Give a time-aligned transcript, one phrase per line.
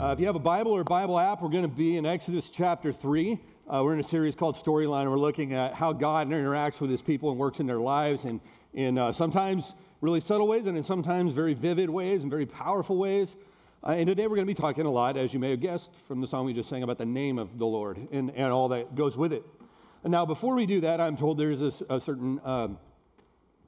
[0.00, 2.06] Uh, if you have a Bible or a Bible app, we're going to be in
[2.06, 3.38] Exodus chapter 3.
[3.68, 7.02] Uh, we're in a series called Storyline, we're looking at how God interacts with his
[7.02, 8.40] people and works in their lives, and
[8.72, 12.96] in uh, sometimes really subtle ways, and in sometimes very vivid ways and very powerful
[12.96, 13.36] ways.
[13.86, 15.94] Uh, and today we're going to be talking a lot, as you may have guessed
[16.08, 18.68] from the song we just sang, about the name of the Lord and, and all
[18.68, 19.44] that goes with it.
[20.02, 22.78] And now, before we do that, I'm told there's a, a certain um,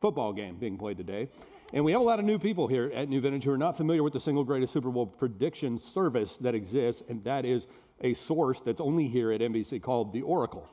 [0.00, 1.28] football game being played today.
[1.74, 3.78] And we have a lot of new people here at New Vintage who are not
[3.78, 7.66] familiar with the single greatest Super Bowl prediction service that exists, and that is
[8.02, 10.68] a source that's only here at NBC called The Oracle.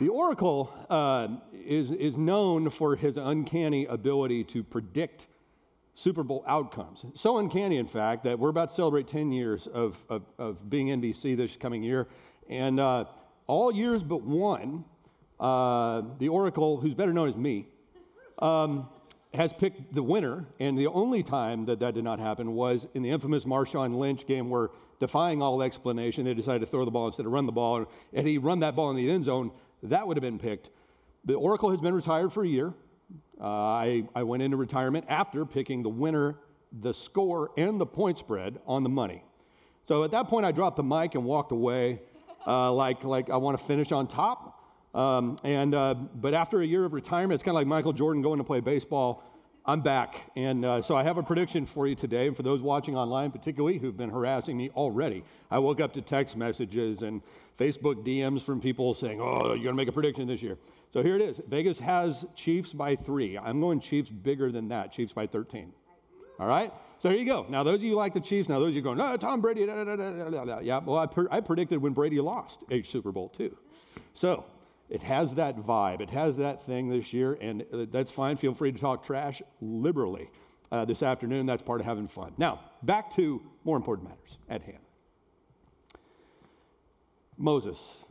[0.00, 5.26] the Oracle uh, is, is known for his uncanny ability to predict
[5.92, 7.04] Super Bowl outcomes.
[7.12, 10.86] So uncanny, in fact, that we're about to celebrate 10 years of, of, of being
[10.86, 12.08] NBC this coming year.
[12.48, 13.04] And uh,
[13.46, 14.86] all years but one,
[15.38, 17.68] uh, the Oracle, who's better known as me,
[18.38, 18.88] um,
[19.34, 23.02] has picked the winner, and the only time that that did not happen was in
[23.02, 24.68] the infamous Marshawn Lynch game where,
[25.00, 27.78] defying all explanation, they decided to throw the ball instead of run the ball.
[27.78, 29.50] And had he run that ball in the end zone,
[29.82, 30.68] that would have been picked.
[31.24, 32.74] The Oracle has been retired for a year.
[33.40, 36.36] Uh, I, I went into retirement after picking the winner,
[36.70, 39.24] the score, and the point spread on the money.
[39.84, 42.02] So at that point, I dropped the mic and walked away
[42.46, 44.51] uh, like, like I want to finish on top.
[44.94, 48.22] Um, and, uh, but after a year of retirement, it's kind of like Michael Jordan
[48.22, 49.24] going to play baseball.
[49.64, 50.30] I'm back.
[50.34, 52.26] And uh, so I have a prediction for you today.
[52.26, 56.02] And for those watching online, particularly who've been harassing me already, I woke up to
[56.02, 57.22] text messages and
[57.56, 60.58] Facebook DMs from people saying, Oh, you're going to make a prediction this year.
[60.90, 63.38] So here it is Vegas has Chiefs by three.
[63.38, 65.72] I'm going Chiefs bigger than that, Chiefs by 13.
[66.40, 66.72] All right?
[66.98, 67.46] So here you go.
[67.48, 69.64] Now, those of you like the Chiefs, now those of you going, no, Tom Brady,
[69.64, 73.28] da, da, da, yeah, well, I, per- I predicted when Brady lost a Super Bowl
[73.28, 73.56] too.
[74.12, 74.44] So
[74.92, 76.02] it has that vibe.
[76.02, 78.36] It has that thing this year, and uh, that's fine.
[78.36, 80.30] Feel free to talk trash liberally
[80.70, 81.46] uh, this afternoon.
[81.46, 82.34] That's part of having fun.
[82.36, 84.84] Now, back to more important matters at hand.
[87.38, 88.04] Moses,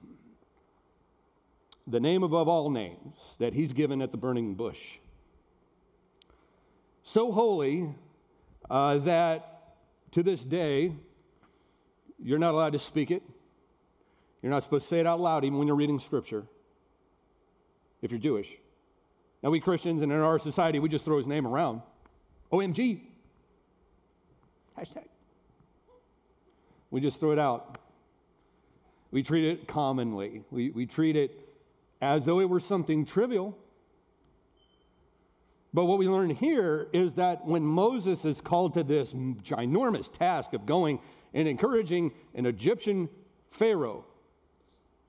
[1.86, 4.98] the name above all names that he's given at the burning bush.
[7.04, 7.94] So holy
[8.72, 9.76] uh, that
[10.14, 10.96] to this day,
[12.18, 13.22] you're not allowed to speak it.
[14.42, 16.48] You're not supposed to say it out loud, even when you're reading scripture
[18.02, 18.58] if you're Jewish.
[19.44, 21.82] Now, we Christians and in our society, we just throw his name around.
[22.52, 23.02] OMG.
[24.78, 25.08] Hashtag.
[26.92, 27.78] We just throw it out.
[29.12, 30.44] We treat it commonly.
[30.52, 31.48] We, we treat it
[32.02, 33.58] as though it were something trivial.
[35.74, 40.54] But what we learn here is that when Moses is called to this ginormous task
[40.54, 41.00] of going
[41.34, 43.10] and encouraging an Egyptian
[43.50, 44.06] Pharaoh,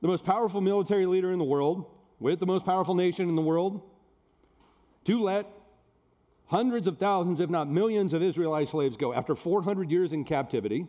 [0.00, 1.86] the most powerful military leader in the world,
[2.22, 3.82] with the most powerful nation in the world
[5.04, 5.46] to let
[6.46, 10.86] hundreds of thousands, if not millions, of Israelite slaves go after 400 years in captivity.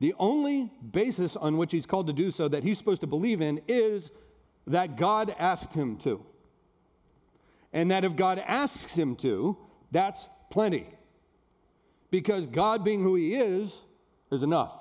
[0.00, 3.40] The only basis on which he's called to do so that he's supposed to believe
[3.40, 4.10] in is
[4.66, 6.24] that God asked him to.
[7.72, 9.56] And that if God asks him to,
[9.92, 10.86] that's plenty.
[12.10, 13.84] Because God, being who he is,
[14.32, 14.79] is enough.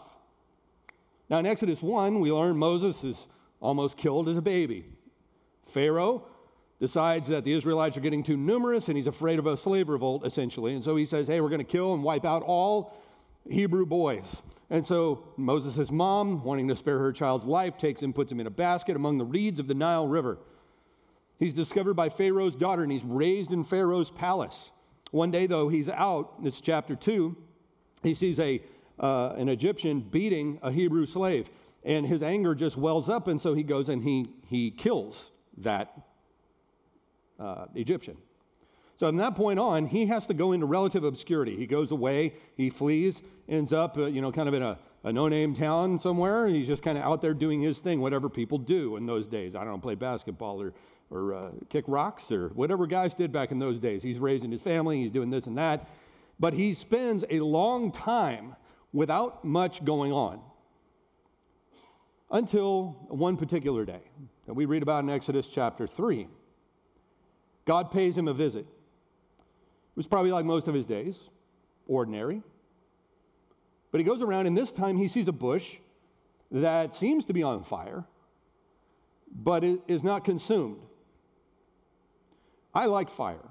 [1.30, 3.28] Now, in Exodus 1, we learn Moses is
[3.60, 4.86] almost killed as a baby.
[5.64, 6.26] Pharaoh
[6.80, 10.26] decides that the Israelites are getting too numerous and he's afraid of a slave revolt,
[10.26, 10.74] essentially.
[10.74, 12.98] And so he says, Hey, we're going to kill and wipe out all
[13.50, 14.42] Hebrew boys.
[14.70, 18.48] And so Moses' mom, wanting to spare her child's life, takes him, puts him in
[18.48, 20.38] a basket among the reeds of the Nile River.
[21.38, 24.72] He's discovered by Pharaoh's daughter and he's raised in Pharaoh's palace.
[25.12, 27.36] One day, though, he's out, this is chapter 2,
[28.04, 28.62] he sees a
[29.00, 31.50] uh, an Egyptian beating a Hebrew slave.
[31.84, 35.94] And his anger just wells up, and so he goes and he, he kills that
[37.40, 38.18] uh, Egyptian.
[38.98, 41.56] So from that point on, he has to go into relative obscurity.
[41.56, 45.14] He goes away, he flees, ends up, uh, you know, kind of in a, a
[45.14, 46.48] no-name town somewhere.
[46.48, 49.56] He's just kind of out there doing his thing, whatever people do in those days.
[49.56, 50.74] I don't know, play basketball or,
[51.10, 54.04] or uh, kick rocks or whatever guys did back in those days.
[54.04, 55.88] He's raising his family, he's doing this and that.
[56.38, 58.58] But he spends a long time
[58.94, 60.42] without much going on
[62.32, 64.02] until one particular day
[64.46, 66.28] that we read about in Exodus chapter 3.
[67.66, 68.66] God pays him a visit.
[68.66, 71.30] It was probably like most of his days,
[71.88, 72.42] ordinary.
[73.92, 75.78] But he goes around, and this time he sees a bush
[76.52, 78.06] that seems to be on fire,
[79.32, 80.82] but it is not consumed.
[82.74, 83.50] I like fire.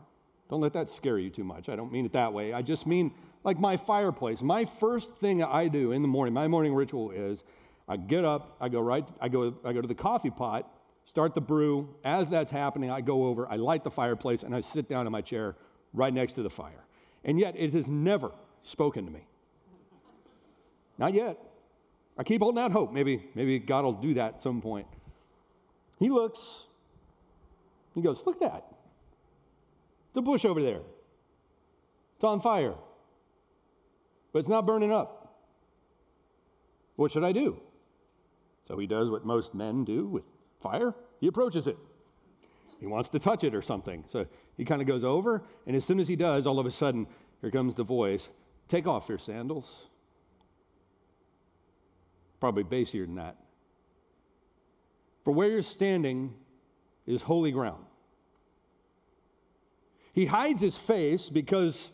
[0.49, 1.69] Don't let that scare you too much.
[1.69, 2.53] I don't mean it that way.
[2.53, 3.13] I just mean
[3.45, 4.43] like my fireplace.
[4.43, 7.45] My first thing I do in the morning, my morning ritual is
[7.89, 10.71] I get up, I go right, I go, I go to the coffee pot,
[11.05, 11.95] start the brew.
[12.05, 15.13] As that's happening, I go over, I light the fireplace, and I sit down in
[15.13, 15.57] my chair
[15.95, 16.85] right next to the fire.
[17.25, 18.33] And yet, it has never
[18.63, 19.27] spoken to me.
[20.99, 21.39] Not yet.
[22.19, 22.93] I keep holding out hope.
[22.93, 24.87] Maybe, maybe God will do that at some point.
[25.99, 26.67] He looks,
[27.95, 28.65] he goes, Look at that.
[30.13, 30.81] The bush over there.
[32.17, 32.75] It's on fire,
[34.33, 35.41] but it's not burning up.
[36.97, 37.61] What should I do?
[38.65, 40.29] So he does what most men do with
[40.61, 41.77] fire he approaches it.
[42.81, 44.05] He wants to touch it or something.
[44.07, 44.27] So
[44.57, 47.07] he kind of goes over, and as soon as he does, all of a sudden,
[47.41, 48.29] here comes the voice
[48.69, 49.89] Take off your sandals.
[52.39, 53.37] Probably basier than that.
[55.25, 56.35] For where you're standing
[57.07, 57.85] is holy ground.
[60.13, 61.93] He hides his face because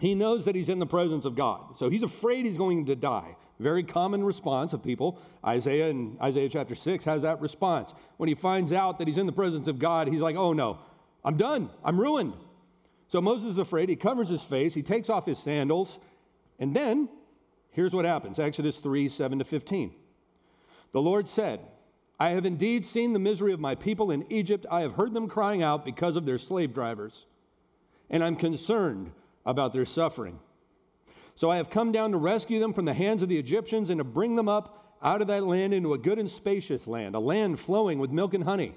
[0.00, 1.76] he knows that he's in the presence of God.
[1.76, 3.36] So he's afraid he's going to die.
[3.60, 5.18] Very common response of people.
[5.46, 7.94] Isaiah in Isaiah chapter 6 has that response.
[8.16, 10.78] When he finds out that he's in the presence of God, he's like, oh no,
[11.24, 11.70] I'm done.
[11.84, 12.34] I'm ruined.
[13.08, 13.88] So Moses is afraid.
[13.88, 14.74] He covers his face.
[14.74, 16.00] He takes off his sandals.
[16.58, 17.08] And then
[17.70, 19.92] here's what happens Exodus 3 7 to 15.
[20.92, 21.60] The Lord said,
[22.18, 24.66] I have indeed seen the misery of my people in Egypt.
[24.70, 27.26] I have heard them crying out because of their slave drivers.
[28.10, 29.12] And I'm concerned
[29.44, 30.38] about their suffering.
[31.34, 33.98] So I have come down to rescue them from the hands of the Egyptians and
[33.98, 37.20] to bring them up out of that land into a good and spacious land, a
[37.20, 38.74] land flowing with milk and honey.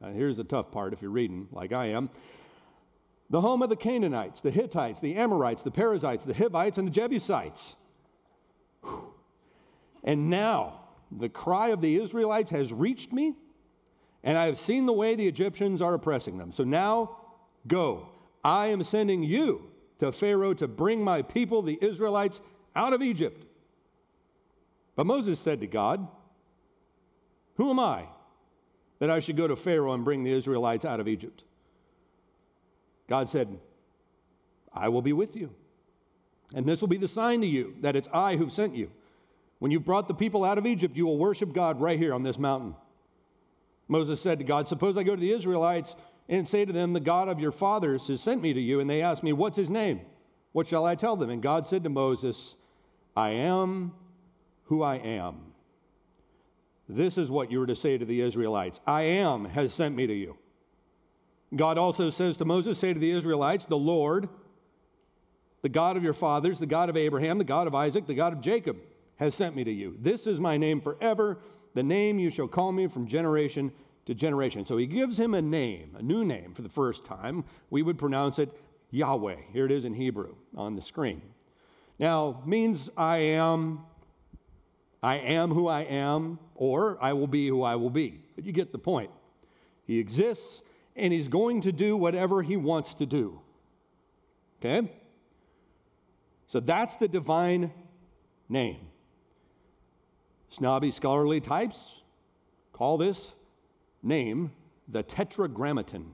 [0.00, 2.10] Now, here's the tough part if you're reading like I am.
[3.30, 6.92] The home of the Canaanites, the Hittites, the Amorites, the Perizzites, the Hivites, and the
[6.92, 7.76] Jebusites.
[8.82, 9.14] Whew.
[10.04, 10.80] And now
[11.10, 13.34] the cry of the Israelites has reached me,
[14.22, 16.52] and I have seen the way the Egyptians are oppressing them.
[16.52, 17.16] So now
[17.66, 18.08] go.
[18.44, 19.71] I am sending you
[20.02, 22.40] to Pharaoh to bring my people, the Israelites,
[22.74, 23.46] out of Egypt.
[24.96, 26.08] But Moses said to God,
[27.54, 28.06] Who am I
[28.98, 31.44] that I should go to Pharaoh and bring the Israelites out of Egypt?
[33.08, 33.60] God said,
[34.74, 35.54] I will be with you.
[36.52, 38.90] And this will be the sign to you that it's I who've sent you.
[39.60, 42.24] When you've brought the people out of Egypt, you will worship God right here on
[42.24, 42.74] this mountain.
[43.86, 45.94] Moses said to God, Suppose I go to the Israelites
[46.28, 48.80] and say to them, The God of your fathers has sent me to you.
[48.80, 50.00] And they asked me, What's his name?
[50.52, 51.30] What shall I tell them?
[51.30, 52.56] And God said to Moses,
[53.16, 53.92] I am
[54.64, 55.52] who I am.
[56.88, 60.06] This is what you are to say to the Israelites I am has sent me
[60.06, 60.36] to you.
[61.54, 64.28] God also says to Moses, Say to the Israelites, The Lord,
[65.62, 68.32] the God of your fathers, the God of Abraham, the God of Isaac, the God
[68.32, 68.78] of Jacob,
[69.16, 69.96] has sent me to you.
[70.00, 71.38] This is my name forever,
[71.74, 73.72] the name you shall call me from generation
[74.06, 74.66] to generation.
[74.66, 77.44] So he gives him a name, a new name for the first time.
[77.70, 78.50] We would pronounce it
[78.90, 79.36] Yahweh.
[79.52, 81.22] Here it is in Hebrew on the screen.
[81.98, 83.80] Now, means I am,
[85.02, 88.20] I am who I am, or I will be who I will be.
[88.34, 89.10] But you get the point.
[89.86, 90.62] He exists
[90.96, 93.40] and he's going to do whatever he wants to do.
[94.60, 94.90] Okay?
[96.46, 97.72] So that's the divine
[98.48, 98.88] name.
[100.48, 102.02] Snobby scholarly types
[102.72, 103.34] call this
[104.02, 104.52] name
[104.88, 106.12] the Tetragrammaton.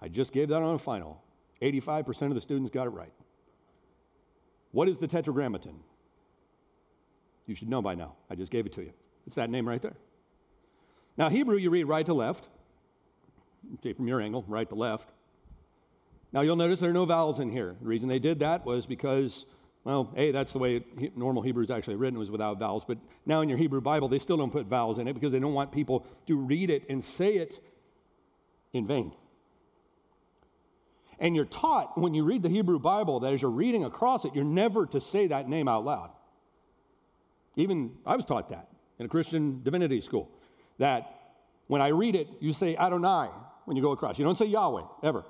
[0.00, 1.22] I just gave that on a final.
[1.62, 3.12] 85% of the students got it right.
[4.72, 5.80] What is the Tetragrammaton?
[7.46, 8.14] You should know by now.
[8.30, 8.92] I just gave it to you.
[9.26, 9.96] It's that name right there.
[11.16, 12.48] Now, Hebrew, you read right to left.
[13.82, 15.10] See from your angle, right to left.
[16.32, 17.76] Now, you'll notice there are no vowels in here.
[17.82, 19.46] The reason they did that was because,
[19.84, 20.84] well, A, that's the way
[21.16, 22.84] normal Hebrew is actually written, was without vowels.
[22.84, 25.38] But now in your Hebrew Bible, they still don't put vowels in it because they
[25.38, 27.60] don't want people to read it and say it
[28.72, 29.12] in vain.
[31.18, 34.34] And you're taught when you read the Hebrew Bible that as you're reading across it,
[34.34, 36.10] you're never to say that name out loud.
[37.56, 38.68] Even I was taught that
[38.98, 40.30] in a Christian divinity school,
[40.78, 41.14] that
[41.66, 43.28] when I read it, you say Adonai
[43.64, 44.18] when you go across.
[44.18, 45.24] You don't say Yahweh, ever.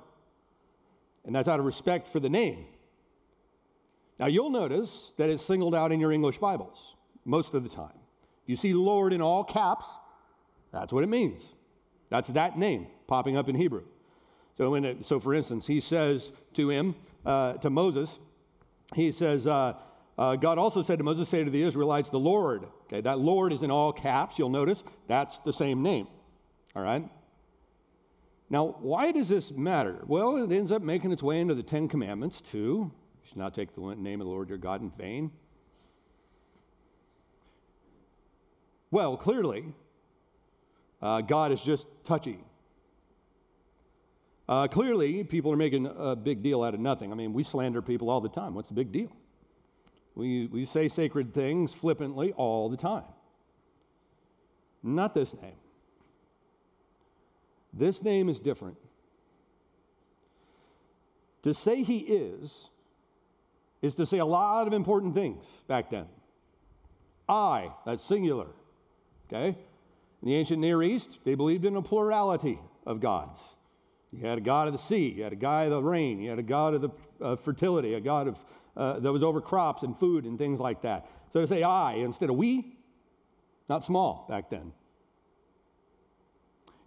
[1.25, 2.65] And that's out of respect for the name.
[4.21, 7.97] Now, you'll notice that it's singled out in your English Bibles most of the time.
[8.43, 9.97] If you see Lord in all caps,
[10.71, 11.55] that's what it means.
[12.11, 13.81] That's that name popping up in Hebrew.
[14.53, 16.93] So, it, so for instance, he says to him,
[17.25, 18.19] uh, to Moses,
[18.93, 19.73] he says, uh,
[20.19, 22.67] uh, God also said to Moses, say to the Israelites, the Lord.
[22.83, 24.83] Okay, that Lord is in all caps, you'll notice.
[25.07, 26.07] That's the same name.
[26.75, 27.09] All right?
[28.51, 30.03] Now, why does this matter?
[30.05, 32.91] Well, it ends up making its way into the Ten Commandments, too.
[33.21, 35.31] You should not take the name of the Lord your God in vain.
[38.89, 39.73] Well, clearly,
[41.01, 42.43] uh, God is just touchy.
[44.49, 47.11] Uh, clearly, people are making a big deal out of nothing.
[47.11, 48.53] I mean, we slander people all the time.
[48.53, 49.15] What's the big deal?
[50.13, 53.05] We, we say sacred things flippantly all the time.
[54.83, 55.55] Not this name.
[57.73, 58.77] This name is different.
[61.43, 62.69] To say he is
[63.81, 66.05] is to say a lot of important things back then.
[67.27, 68.47] I, that's singular.
[69.27, 69.57] Okay?
[70.21, 73.39] In the ancient Near East, they believed in a plurality of gods.
[74.11, 76.29] You had a god of the sea, you had a god of the rain, you
[76.29, 76.89] had a god of the
[77.21, 78.45] uh, fertility, a god of,
[78.75, 81.09] uh, that was over crops and food and things like that.
[81.31, 82.77] So to say I instead of we,
[83.69, 84.73] not small back then.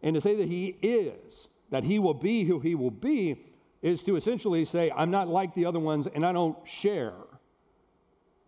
[0.03, 3.43] And to say that he is, that he will be who he will be,
[3.85, 7.13] is to essentially say, I'm not like the other ones and I don't share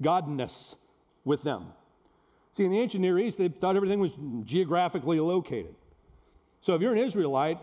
[0.03, 0.77] godness
[1.27, 1.67] with them.
[2.55, 5.75] See, in the ancient Near East, they thought everything was geographically located.
[6.63, 7.59] So if you're an Israelite,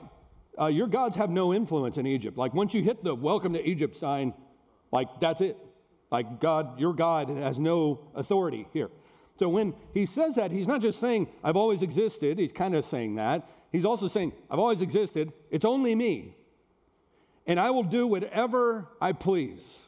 [0.62, 2.38] uh, your gods have no influence in Egypt.
[2.38, 4.36] Like once you hit the welcome to Egypt sign,
[4.92, 5.58] like that's it.
[6.12, 8.92] Like God, your God has no authority here.
[9.40, 12.38] So when he says that, he's not just saying, I've always existed.
[12.38, 13.50] He's kind of saying that.
[13.72, 15.34] He's also saying, I've always existed.
[15.50, 16.38] It's only me.
[17.46, 19.84] And I will do whatever I please.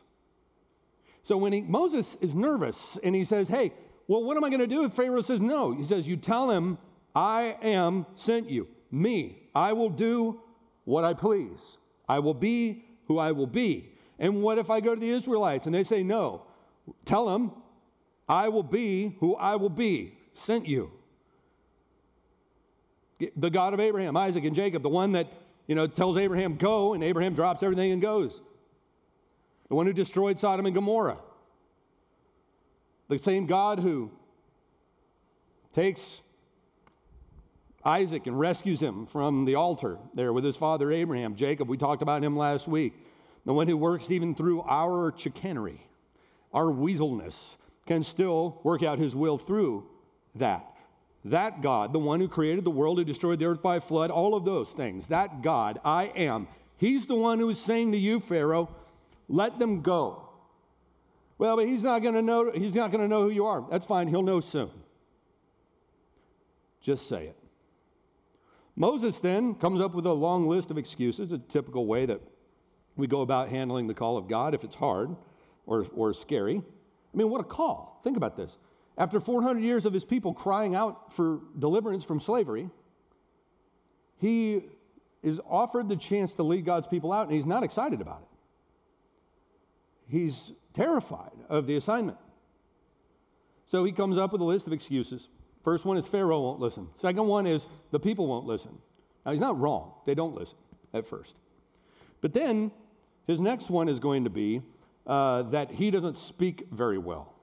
[1.23, 3.73] So when he, Moses is nervous and he says, Hey,
[4.07, 5.71] well, what am I going to do if Pharaoh says no?
[5.71, 6.77] He says, You tell him,
[7.15, 9.49] I am sent you, me.
[9.55, 10.41] I will do
[10.83, 11.77] what I please.
[12.07, 13.93] I will be who I will be.
[14.19, 16.43] And what if I go to the Israelites and they say no?
[17.05, 17.51] Tell them,
[18.27, 20.91] I will be who I will be, sent you.
[23.35, 25.27] The God of Abraham, Isaac, and Jacob, the one that
[25.67, 28.41] you know tells Abraham go, and Abraham drops everything and goes.
[29.69, 31.17] The one who destroyed Sodom and Gomorrah.
[33.07, 34.11] The same God who
[35.73, 36.21] takes
[37.83, 41.35] Isaac and rescues him from the altar there with his father Abraham.
[41.35, 42.93] Jacob, we talked about him last week.
[43.45, 45.85] The one who works even through our chicanery,
[46.51, 49.87] our weaselness, can still work out his will through
[50.33, 50.74] that.
[51.25, 54.35] That God, the one who created the world, who destroyed the earth by flood, all
[54.35, 58.19] of those things, that God, I am, he's the one who is saying to you,
[58.19, 58.69] Pharaoh,
[59.27, 60.29] let them go.
[61.39, 63.65] Well, but he's not going to know he's not going to know who you are.
[63.71, 64.69] That's fine, he'll know soon.
[66.79, 67.37] Just say it.
[68.75, 72.21] Moses then comes up with a long list of excuses, a typical way that
[72.95, 75.15] we go about handling the call of God if it's hard
[75.65, 76.57] or, or scary.
[77.13, 77.99] I mean, what a call.
[78.03, 78.59] Think about this.
[78.97, 82.69] After 400 years of his people crying out for deliverance from slavery,
[84.17, 84.63] he
[85.21, 88.27] is offered the chance to lead God's people out, and he's not excited about it.
[90.07, 92.17] He's terrified of the assignment.
[93.65, 95.27] So he comes up with a list of excuses.
[95.63, 96.87] First one is Pharaoh won't listen.
[96.95, 98.77] Second one is the people won't listen.
[99.25, 99.93] Now, he's not wrong.
[100.05, 100.57] They don't listen
[100.93, 101.35] at first.
[102.21, 102.71] But then
[103.25, 104.61] his next one is going to be
[105.07, 107.34] uh, that he doesn't speak very well.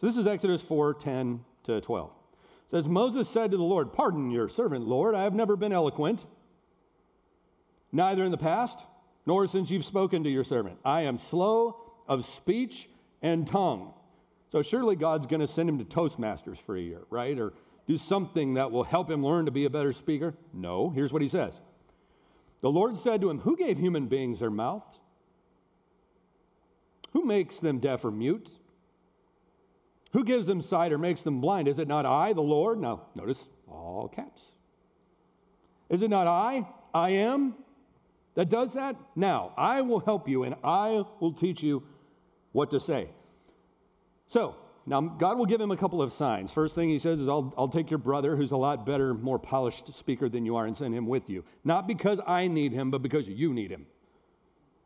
[0.00, 2.10] So this is Exodus 4 10 to 12.
[2.10, 5.14] It says, Moses said to the Lord, Pardon your servant, Lord.
[5.14, 6.24] I have never been eloquent,
[7.92, 8.78] neither in the past
[9.26, 10.78] nor since you've spoken to your servant.
[10.86, 12.88] I am slow of speech
[13.20, 13.92] and tongue.
[14.48, 17.38] So surely God's going to send him to Toastmasters for a year, right?
[17.38, 17.52] Or
[17.86, 20.34] do something that will help him learn to be a better speaker?
[20.54, 20.88] No.
[20.88, 21.60] Here's what he says
[22.62, 24.98] The Lord said to him, Who gave human beings their mouths?
[27.12, 28.58] Who makes them deaf or mute?
[30.12, 31.68] Who gives them sight or makes them blind?
[31.68, 32.80] Is it not I, the Lord?
[32.80, 34.42] Now, notice all caps.
[35.88, 36.66] Is it not I?
[36.92, 37.54] I am
[38.34, 38.96] that does that?
[39.16, 41.82] Now, I will help you and I will teach you
[42.52, 43.10] what to say.
[44.28, 46.52] So, now God will give him a couple of signs.
[46.52, 49.38] First thing he says is, I'll, I'll take your brother, who's a lot better, more
[49.38, 51.44] polished speaker than you are, and send him with you.
[51.64, 53.86] Not because I need him, but because you need him.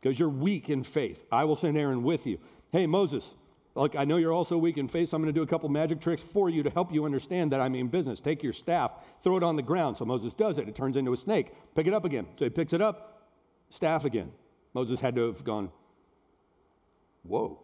[0.01, 1.23] Because you're weak in faith.
[1.31, 2.39] I will send Aaron with you.
[2.71, 3.35] Hey, Moses,
[3.75, 5.69] look, I know you're also weak in faith, so I'm going to do a couple
[5.69, 8.21] magic tricks for you to help you understand that I mean business.
[8.21, 8.91] Take your staff,
[9.21, 9.97] throw it on the ground.
[9.97, 10.67] So Moses does it.
[10.67, 11.51] It turns into a snake.
[11.75, 12.25] Pick it up again.
[12.37, 13.29] So he picks it up,
[13.69, 14.31] staff again.
[14.73, 15.71] Moses had to have gone,
[17.23, 17.59] Whoa.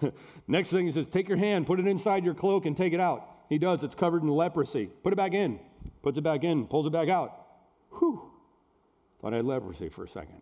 [0.48, 3.00] Next thing he says, Take your hand, put it inside your cloak, and take it
[3.00, 3.26] out.
[3.48, 3.82] He does.
[3.82, 4.86] It's covered in leprosy.
[4.86, 5.58] Put it back in.
[6.02, 7.46] Puts it back in, pulls it back out.
[7.98, 8.30] Whew.
[9.20, 10.40] Thought I had leprosy for a second.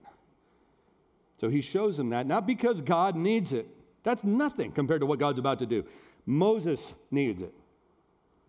[1.37, 3.67] So he shows him that, not because God needs it.
[4.08, 5.84] That's nothing compared to what God's about to do.
[6.24, 7.52] Moses needs it.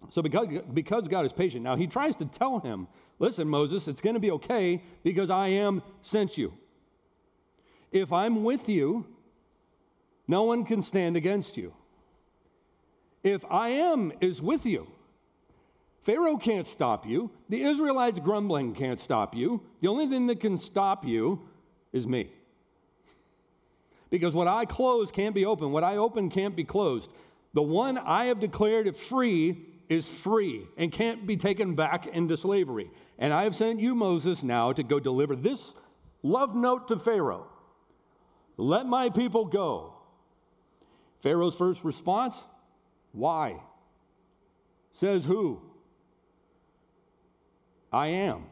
[0.09, 2.87] So because, because God is patient, now he tries to tell him,
[3.19, 6.53] listen, Moses, it's going to be okay because I am sent you.
[7.91, 9.05] If I'm with you,
[10.29, 11.73] no one can stand against you.
[13.21, 14.87] If I am is with you,
[15.99, 17.31] Pharaoh can't stop you.
[17.49, 19.61] The Israelites grumbling can't stop you.
[19.81, 21.49] The only thing that can stop you
[21.91, 22.31] is me.
[24.09, 27.11] Because what I close can't be open, what I open can't be closed.
[27.53, 32.89] The one I have declared free is free and can't be taken back into slavery.
[33.17, 35.73] And I have sent you, Moses, now to go deliver this
[36.23, 37.47] love note to Pharaoh.
[38.57, 39.95] Let my people go.
[41.21, 42.45] Pharaoh's first response
[43.11, 43.61] why?
[44.91, 45.61] Says who?
[47.91, 48.45] I am.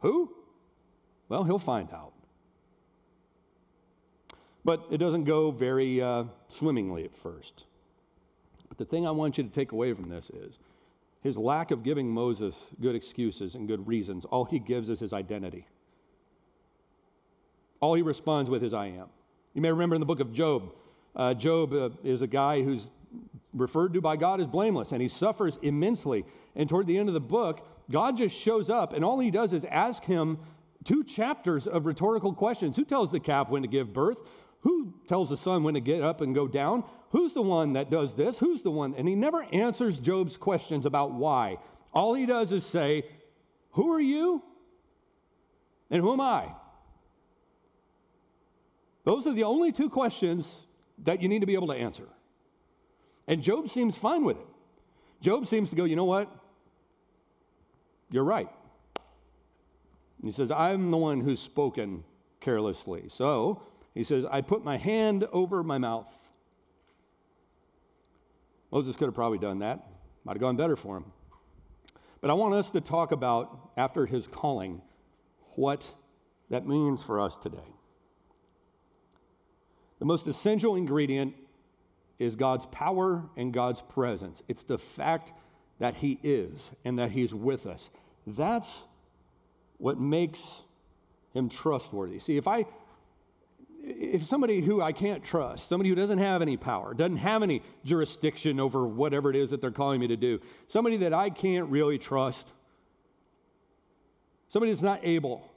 [0.00, 0.34] Who?
[1.28, 2.12] Well, he'll find out.
[4.64, 7.64] But it doesn't go very uh, swimmingly at first.
[8.68, 10.58] But the thing I want you to take away from this is
[11.22, 14.24] his lack of giving Moses good excuses and good reasons.
[14.24, 15.66] All he gives is his identity.
[17.80, 19.08] All he responds with is, I am.
[19.54, 20.72] You may remember in the book of Job,
[21.14, 22.90] uh, Job uh, is a guy who's
[23.52, 26.24] referred to by God as blameless, and he suffers immensely.
[26.56, 29.52] And toward the end of the book, God just shows up, and all he does
[29.52, 30.38] is ask him
[30.84, 34.20] two chapters of rhetorical questions Who tells the calf when to give birth?
[34.62, 36.84] Who tells the sun when to get up and go down?
[37.10, 38.38] Who's the one that does this?
[38.38, 38.94] Who's the one?
[38.96, 41.58] And he never answers Job's questions about why.
[41.92, 43.04] All he does is say,
[43.72, 44.42] Who are you?
[45.90, 46.52] And who am I?
[49.04, 50.66] Those are the only two questions
[51.04, 52.06] that you need to be able to answer.
[53.26, 54.46] And Job seems fine with it.
[55.20, 56.30] Job seems to go, You know what?
[58.10, 58.48] You're right.
[60.22, 62.04] He says, I'm the one who's spoken
[62.40, 63.06] carelessly.
[63.08, 63.62] So
[63.94, 66.12] he says, I put my hand over my mouth.
[68.70, 69.86] Moses could have probably done that,
[70.24, 71.04] might have gone better for him.
[72.20, 74.80] But I want us to talk about, after his calling,
[75.56, 75.92] what
[76.48, 77.58] that means for us today.
[79.98, 81.34] The most essential ingredient
[82.18, 84.42] is God's power and God's presence.
[84.48, 85.32] It's the fact
[85.78, 87.90] that He is and that He's with us.
[88.26, 88.84] That's
[89.78, 90.62] what makes
[91.34, 92.18] Him trustworthy.
[92.18, 92.66] See, if I
[93.84, 97.62] if somebody who I can't trust, somebody who doesn't have any power, doesn't have any
[97.84, 101.68] jurisdiction over whatever it is that they're calling me to do, somebody that I can't
[101.68, 102.52] really trust,
[104.48, 105.50] somebody that's not able,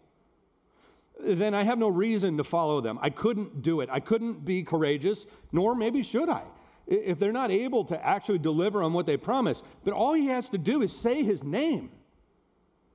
[1.23, 2.97] then I have no reason to follow them.
[3.01, 3.89] I couldn't do it.
[3.91, 6.43] I couldn't be courageous, nor maybe should I,
[6.87, 9.61] if they're not able to actually deliver on what they promise.
[9.83, 11.91] But all he has to do is say his name.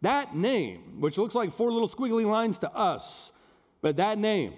[0.03, 3.33] That name, which looks like four little squiggly lines to us,
[3.81, 4.55] but that name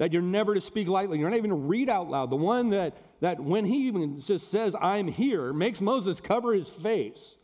[0.00, 1.18] that you're never to speak lightly.
[1.18, 2.30] You're not even to read out loud.
[2.30, 6.70] The one that, that when he even just says, I'm here, makes Moses cover his
[6.70, 7.36] face,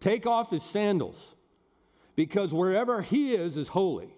[0.00, 1.34] take off his sandals,
[2.14, 4.14] because wherever he is is holy.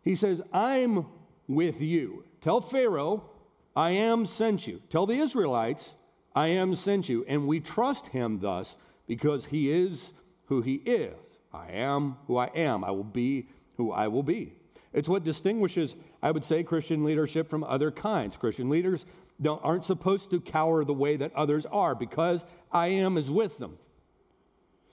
[0.00, 1.04] He says, I'm
[1.48, 2.24] with you.
[2.40, 3.28] Tell Pharaoh,
[3.76, 4.80] I am sent you.
[4.88, 5.96] Tell the Israelites,
[6.34, 7.26] I am sent you.
[7.28, 10.14] And we trust him thus because he is
[10.46, 11.12] who he is.
[11.52, 12.84] I am who I am.
[12.84, 14.54] I will be who I will be.
[14.92, 18.36] It's what distinguishes, I would say, Christian leadership from other kinds.
[18.36, 19.06] Christian leaders
[19.46, 23.78] aren't supposed to cower the way that others are because I am is with them.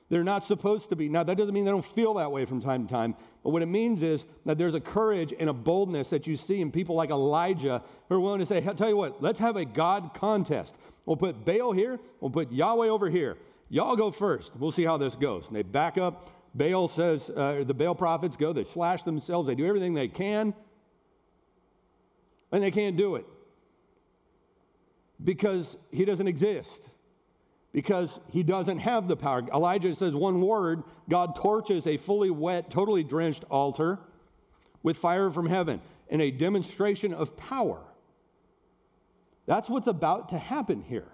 [0.10, 1.08] They're not supposed to be.
[1.08, 3.62] Now, that doesn't mean they don't feel that way from time to time, but what
[3.62, 6.96] it means is that there's a courage and a boldness that you see in people
[6.96, 10.76] like Elijah who are willing to say, tell you what, let's have a God contest.
[11.06, 13.38] We'll put Baal here, we'll put Yahweh over here.
[13.70, 14.56] Y'all go first.
[14.56, 15.48] We'll see how this goes.
[15.48, 19.56] And they back up Baal says, uh, the Baal prophets go, they slash themselves, they
[19.56, 20.54] do everything they can,
[22.52, 23.26] and they can't do it
[25.24, 26.90] because he doesn't exist,
[27.72, 29.44] because he doesn't have the power.
[29.54, 34.00] Elijah says one word God torches a fully wet, totally drenched altar
[34.82, 37.84] with fire from heaven in a demonstration of power.
[39.46, 41.08] That's what's about to happen here.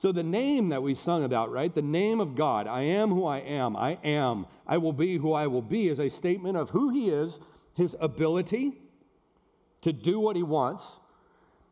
[0.00, 1.74] So, the name that we sung about, right?
[1.74, 5.34] The name of God, I am who I am, I am, I will be who
[5.34, 7.38] I will be, is a statement of who He is,
[7.74, 8.80] His ability
[9.82, 11.00] to do what He wants,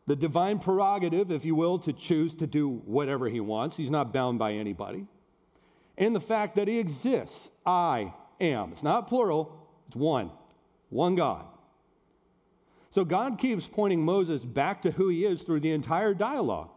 [0.04, 3.78] the divine prerogative, if you will, to choose to do whatever He wants.
[3.78, 5.06] He's not bound by anybody.
[5.96, 8.12] And the fact that He exists, I
[8.42, 8.72] am.
[8.72, 10.30] It's not plural, it's one,
[10.90, 11.46] one God.
[12.90, 16.68] So, God keeps pointing Moses back to who He is through the entire dialogue.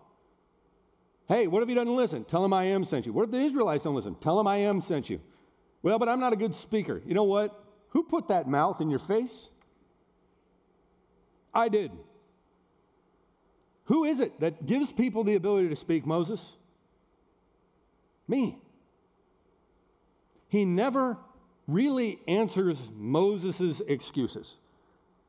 [1.32, 2.26] Hey, what if he doesn't listen?
[2.26, 3.14] Tell him I am sent you.
[3.14, 4.16] What if the Israelites don't listen?
[4.16, 5.22] Tell him I am sent you.
[5.82, 7.02] Well, but I'm not a good speaker.
[7.06, 7.58] You know what?
[7.92, 9.48] Who put that mouth in your face?
[11.54, 11.94] I did.
[13.86, 16.58] Who is it that gives people the ability to speak, Moses?
[18.28, 18.58] Me.
[20.50, 21.18] He never
[21.66, 24.56] really answers Moses' excuses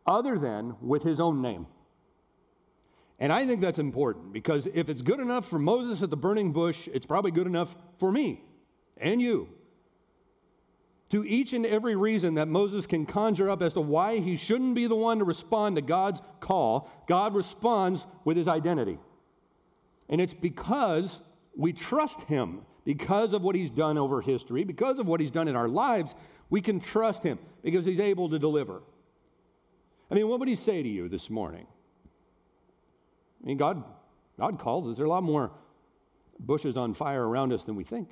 [0.04, 1.68] other than with his own name.
[3.22, 6.52] And I think that's important because if it's good enough for Moses at the burning
[6.52, 8.42] bush, it's probably good enough for me
[8.96, 9.48] and you.
[11.10, 14.74] To each and every reason that Moses can conjure up as to why he shouldn't
[14.74, 18.98] be the one to respond to God's call, God responds with his identity.
[20.08, 21.20] And it's because
[21.56, 25.46] we trust him, because of what he's done over history, because of what he's done
[25.46, 26.16] in our lives,
[26.50, 28.82] we can trust him because he's able to deliver.
[30.10, 31.68] I mean, what would he say to you this morning?
[33.42, 33.82] I mean, God,
[34.38, 34.96] God calls us.
[34.96, 35.50] There are a lot more
[36.38, 38.10] bushes on fire around us than we think.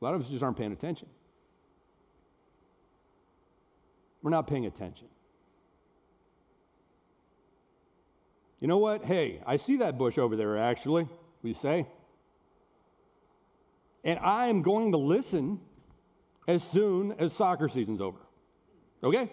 [0.00, 1.08] A lot of us just aren't paying attention.
[4.22, 5.08] We're not paying attention.
[8.60, 9.04] You know what?
[9.04, 11.08] Hey, I see that bush over there, actually,
[11.42, 11.86] we say.
[14.04, 15.60] And I am going to listen
[16.46, 18.18] as soon as soccer season's over.
[19.02, 19.30] Okay?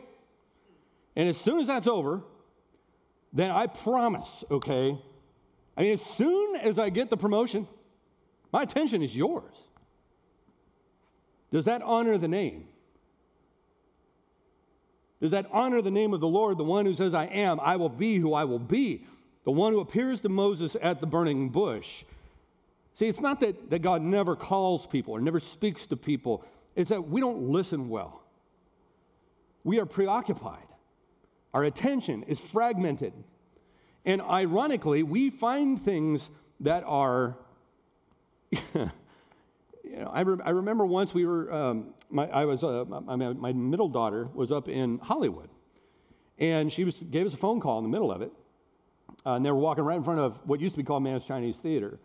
[1.16, 2.24] And as soon as that's over,
[3.34, 4.98] then I promise, okay?
[5.76, 7.68] I mean, as soon as I get the promotion,
[8.52, 9.54] my attention is yours.
[11.52, 12.68] Does that honor the name?
[15.22, 17.76] Does that honor the name of the Lord, the one who says, I am, I
[17.76, 19.06] will be who I will be?
[19.48, 22.04] the one who appears to Moses at the burning bush.
[22.96, 26.44] See, it's not that, that God never calls people or never speaks to people,
[26.76, 28.24] it's that we don't listen well.
[29.64, 30.68] We are preoccupied,
[31.58, 33.14] our attention is fragmented.
[34.06, 37.36] And ironically, we find things that are.
[38.52, 38.62] you
[39.84, 43.54] know, I, re- I, remember once we were, um, my, I was, uh, my, my
[43.54, 45.50] middle daughter was up in Hollywood,
[46.38, 48.32] and she was, gave us a phone call in the middle of it,
[49.26, 51.26] uh, and they were walking right in front of what used to be called Mann's
[51.26, 51.98] Chinese Theater.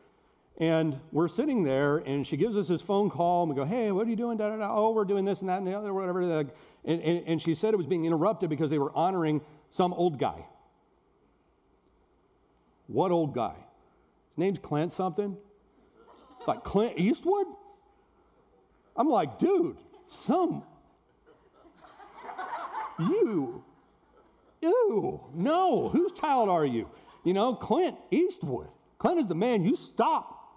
[0.56, 3.92] And we're sitting there, and she gives us this phone call, and we go, Hey,
[3.92, 4.38] what are you doing?
[4.38, 4.74] Da, da, da.
[4.74, 6.46] Oh, we're doing this and that and the other, whatever.
[6.84, 9.40] And, and, and she said it was being interrupted because they were honoring
[9.70, 10.44] some old guy.
[12.86, 13.54] What old guy?
[13.54, 15.36] His name's Clint something.
[16.38, 17.46] It's like Clint Eastwood?
[18.96, 19.76] I'm like, dude,
[20.08, 20.64] some.
[22.98, 23.64] You.
[24.60, 26.88] Ew, no, whose child are you?
[27.24, 28.68] You know, Clint Eastwood.
[28.98, 29.64] Clint is the man.
[29.64, 30.54] You stop.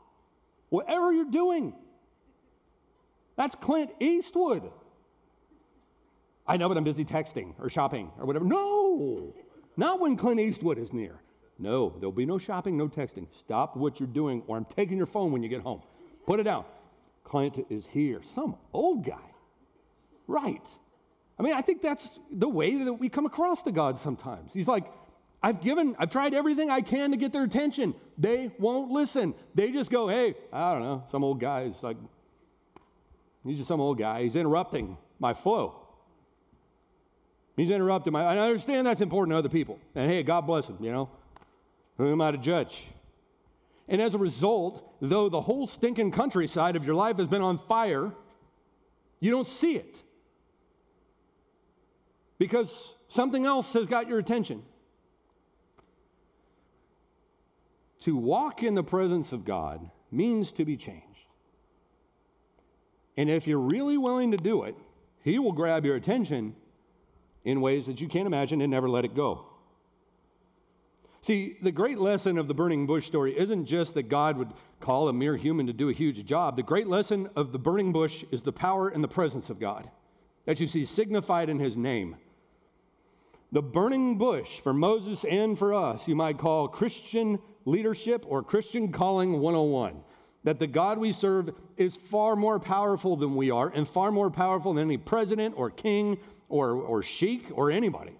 [0.69, 1.73] Whatever you're doing.
[3.35, 4.71] That's Clint Eastwood.
[6.47, 8.45] I know, but I'm busy texting or shopping or whatever.
[8.45, 9.33] No,
[9.77, 11.19] not when Clint Eastwood is near.
[11.57, 13.27] No, there'll be no shopping, no texting.
[13.31, 15.81] Stop what you're doing, or I'm taking your phone when you get home.
[16.25, 16.65] Put it down.
[17.23, 18.21] Clint is here.
[18.23, 19.31] Some old guy.
[20.27, 20.67] Right.
[21.39, 24.53] I mean, I think that's the way that we come across to God sometimes.
[24.53, 24.85] He's like,
[25.41, 27.93] I've given, I've tried everything I can to get their attention.
[28.17, 29.35] They won't listen.
[29.53, 31.97] They just go, hey, I don't know, some old guy is like,
[33.45, 34.23] he's just some old guy.
[34.23, 35.84] He's interrupting my flow.
[37.55, 39.79] He's interrupting my, I understand that's important to other people.
[39.93, 41.09] And hey, God bless him, you know.
[41.97, 42.87] Who am I to judge?
[43.87, 47.57] And as a result, though the whole stinking countryside of your life has been on
[47.57, 48.11] fire,
[49.19, 50.03] you don't see it
[52.37, 54.63] because something else has got your attention.
[58.01, 61.03] To walk in the presence of God means to be changed.
[63.17, 64.75] And if you're really willing to do it,
[65.23, 66.55] He will grab your attention
[67.45, 69.45] in ways that you can't imagine and never let it go.
[71.21, 75.07] See, the great lesson of the burning bush story isn't just that God would call
[75.07, 76.55] a mere human to do a huge job.
[76.55, 79.89] The great lesson of the burning bush is the power and the presence of God
[80.45, 82.17] that you see signified in His name.
[83.51, 88.91] The burning bush for Moses and for us, you might call Christian leadership or Christian
[88.91, 90.01] calling 101.
[90.43, 94.29] That the God we serve is far more powerful than we are and far more
[94.29, 98.17] powerful than any president or king or, or sheik or anybody.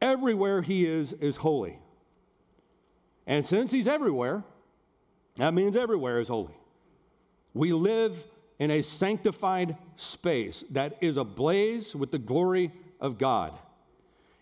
[0.00, 1.78] Everywhere he is, is holy.
[3.26, 4.42] And since he's everywhere,
[5.36, 6.54] that means everywhere is holy.
[7.54, 8.26] We live
[8.58, 13.58] in a sanctified space that is ablaze with the glory of God.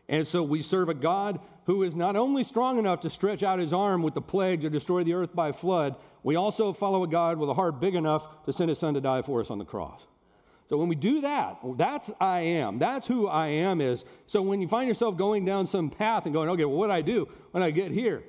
[0.08, 3.58] And so we serve a God who is not only strong enough to stretch out
[3.58, 7.08] his arm with the plague to destroy the earth by flood, we also follow a
[7.08, 9.58] God with a heart big enough to send his son to die for us on
[9.58, 10.06] the cross.
[10.68, 12.78] So when we do that, that's I am.
[12.78, 14.04] That's who I am is.
[14.26, 16.92] So when you find yourself going down some path and going, okay, well, what do
[16.92, 18.22] I do when I get here?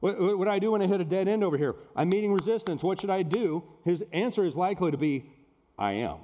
[0.00, 1.76] What, what do I do when I hit a dead end over here?
[1.96, 2.82] I'm meeting resistance.
[2.82, 3.64] What should I do?
[3.84, 5.30] His answer is likely to be,
[5.78, 6.18] I am.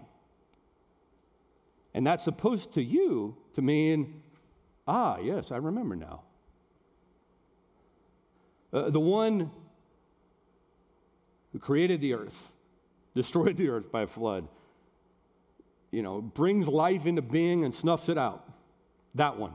[1.95, 4.23] And that's supposed to you to mean,
[4.87, 6.23] ah, yes, I remember now.
[8.71, 9.51] Uh, the one
[11.53, 12.53] who created the earth,
[13.15, 14.47] destroyed the earth by a flood,
[15.91, 18.49] you know, brings life into being and snuffs it out.
[19.15, 19.55] That one.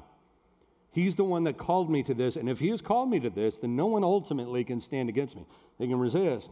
[0.92, 2.36] He's the one that called me to this.
[2.36, 5.36] And if he has called me to this, then no one ultimately can stand against
[5.36, 5.46] me.
[5.80, 6.52] They can resist.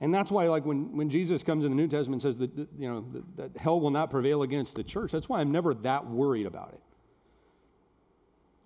[0.00, 2.50] And that's why, like, when, when Jesus comes in the New Testament and says that,
[2.76, 5.74] you know, that, that hell will not prevail against the church, that's why I'm never
[5.74, 6.80] that worried about it.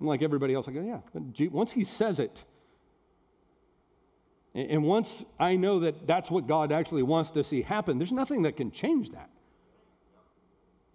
[0.01, 1.49] I'm like everybody else, I go, yeah.
[1.49, 2.47] Once he says it,
[4.57, 8.43] and once I know that that's what God actually wants to see happen, there's nothing
[8.43, 9.29] that can change that.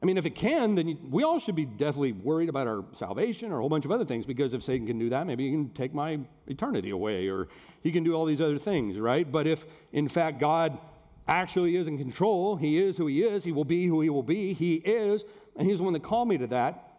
[0.02, 3.52] I mean, if it can, then we all should be deathly worried about our salvation
[3.52, 5.52] or a whole bunch of other things because if Satan can do that, maybe he
[5.52, 7.50] can take my eternity away or
[7.84, 9.32] he can do all these other things, right?
[9.32, 10.80] But if in fact God
[11.28, 14.24] actually is in control, he is who he is, he will be who he will
[14.24, 15.24] be, he is,
[15.56, 16.98] and he's the one that called me to that,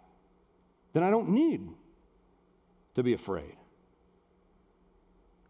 [0.92, 1.68] then I don't need
[2.94, 3.57] to be afraid.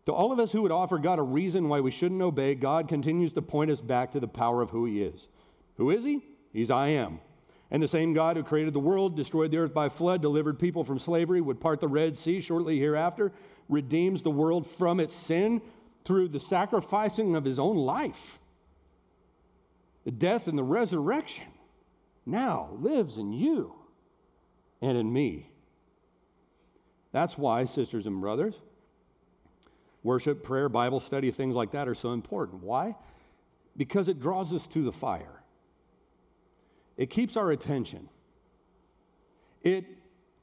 [0.06, 2.88] To all of us who would offer God a reason why we shouldn't obey, God
[2.88, 5.28] continues to point us back to the power of who he is.
[5.76, 6.26] Who is he?
[6.52, 7.20] He's I am.
[7.70, 10.84] And the same God who created the world, destroyed the earth by flood, delivered people
[10.84, 13.32] from slavery, would part the Red Sea shortly hereafter,
[13.68, 15.62] redeems the world from its sin
[16.04, 18.40] through the sacrificing of his own life.
[20.04, 21.46] The death and the resurrection
[22.26, 23.74] now lives in you
[24.80, 25.50] and in me.
[27.12, 28.60] That's why, sisters and brothers,
[30.02, 32.62] worship, prayer, Bible study, things like that are so important.
[32.62, 32.96] Why?
[33.76, 35.42] Because it draws us to the fire.
[36.96, 38.08] It keeps our attention.
[39.62, 39.86] It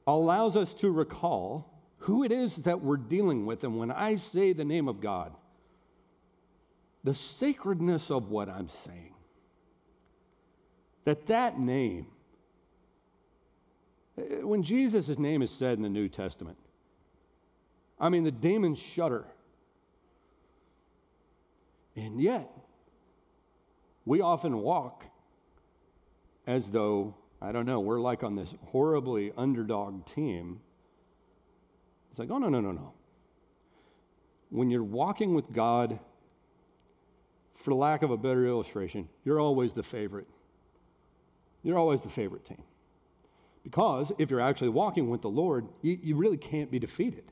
[0.06, 3.62] allows us to recall who it is that we're dealing with.
[3.64, 5.32] And when I say the name of God,
[7.04, 9.14] the sacredness of what I'm saying,
[11.04, 12.06] that that name,
[14.18, 16.58] eh, when Jesus' name is said in the New Testament,
[17.98, 19.26] I mean, the demons shudder.
[22.00, 22.50] And yet,
[24.06, 25.04] we often walk
[26.46, 30.60] as though, I don't know, we're like on this horribly underdog team.
[32.10, 32.94] It's like, oh, no, no, no, no.
[34.48, 35.98] When you're walking with God,
[37.54, 40.26] for lack of a better illustration, you're always the favorite.
[41.62, 42.62] You're always the favorite team.
[43.62, 47.24] Because if you're actually walking with the Lord, you, you really can't be defeated.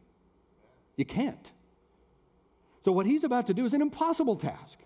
[0.96, 1.52] You can't.
[2.88, 4.78] So, what he's about to do is an impossible task.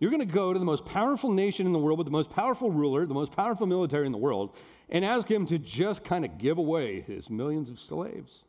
[0.00, 2.28] You're going to go to the most powerful nation in the world with the most
[2.28, 4.56] powerful ruler, the most powerful military in the world,
[4.88, 8.42] and ask him to just kind of give away his millions of slaves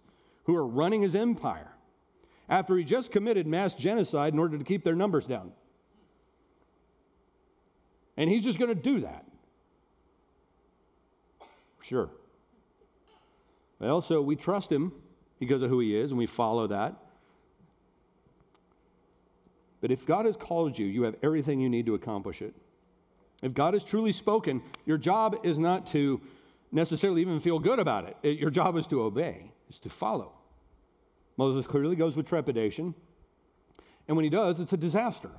[0.45, 1.73] who are running his empire
[2.49, 5.51] after he just committed mass genocide in order to keep their numbers down.
[8.17, 9.25] And he's just going to do that.
[11.81, 12.09] Sure.
[13.77, 14.91] Well, so we trust him
[15.39, 16.95] because of who he is, and we follow that.
[19.81, 22.53] But if God has called you, you have everything you need to accomplish it.
[23.41, 26.21] If God has truly spoken, your job is not to
[26.71, 28.15] necessarily even feel good about it.
[28.21, 30.33] it your job is to obey, is to follow.
[31.37, 32.93] Moses clearly goes with trepidation.
[34.07, 35.31] And when he does, it's a disaster.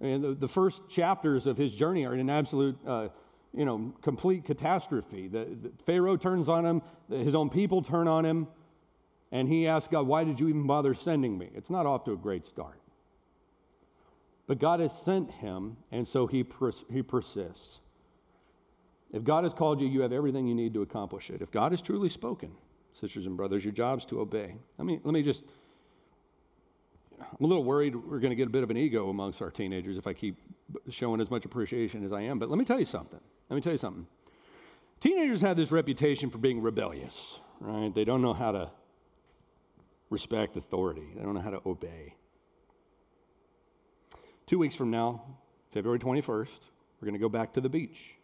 [0.00, 3.08] And the, the first chapters of his journey are in an absolute, uh,
[3.52, 5.26] you know, complete catastrophe.
[5.26, 8.46] The, the, Pharaoh turns on him, his own people turn on him,
[9.32, 11.50] and he asks God, Why did you even bother sending me?
[11.54, 12.80] It's not off to a great start.
[14.48, 17.80] But God has sent him, and so he, pers- he persists.
[19.12, 21.42] If God has called you, you have everything you need to accomplish it.
[21.42, 22.52] If God has truly spoken,
[22.92, 24.54] sisters and brothers, your job's to obey.
[24.78, 25.44] Let me, let me just,
[27.20, 29.50] I'm a little worried we're going to get a bit of an ego amongst our
[29.50, 30.36] teenagers if I keep
[30.88, 32.38] showing as much appreciation as I am.
[32.38, 33.20] But let me tell you something.
[33.50, 34.06] Let me tell you something.
[34.98, 37.94] Teenagers have this reputation for being rebellious, right?
[37.94, 38.70] They don't know how to
[40.08, 42.14] respect authority, they don't know how to obey.
[44.48, 45.20] Two weeks from now,
[45.72, 46.60] February 21st,
[46.98, 48.14] we're going to go back to the beach.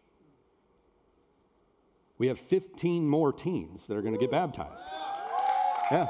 [2.17, 4.85] We have 15 more teens that are going to get baptized.
[5.91, 6.07] Yeah.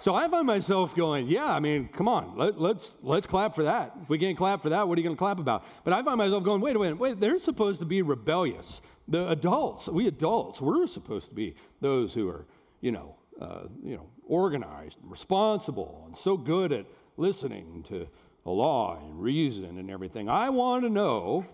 [0.00, 3.54] So I find myself going, yeah, I mean, come on, let, us let's, let's clap
[3.54, 3.92] for that.
[4.00, 5.66] If we can't clap for that, what are you going to clap about?
[5.84, 8.80] But I find myself going, wait a minute, wait, they're supposed to be rebellious.
[9.06, 12.46] The adults, we adults, we're supposed to be those who are,
[12.80, 16.86] you know, uh, you know, organized, responsible, and so good at
[17.18, 18.08] listening to
[18.48, 20.26] the law and reason and everything.
[20.26, 21.44] I want to know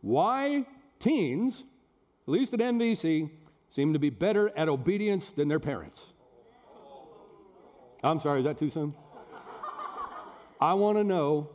[0.00, 0.66] why
[0.98, 1.62] teens,
[2.26, 3.30] at least at NBC,
[3.70, 6.12] seem to be better at obedience than their parents.
[8.02, 8.94] I'm sorry, is that too soon?
[10.60, 11.50] I want to know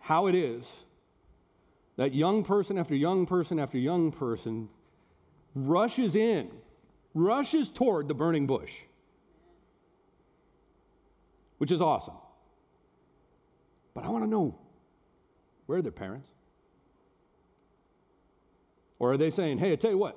[0.00, 0.84] how it is
[1.94, 4.68] that young person after young person after young person
[5.54, 6.50] rushes in,
[7.14, 8.80] rushes toward the burning bush,
[11.58, 12.14] which is awesome.
[13.98, 14.54] But I want to know
[15.66, 16.28] where are their parents?
[19.00, 20.16] Or are they saying, hey, I tell you what,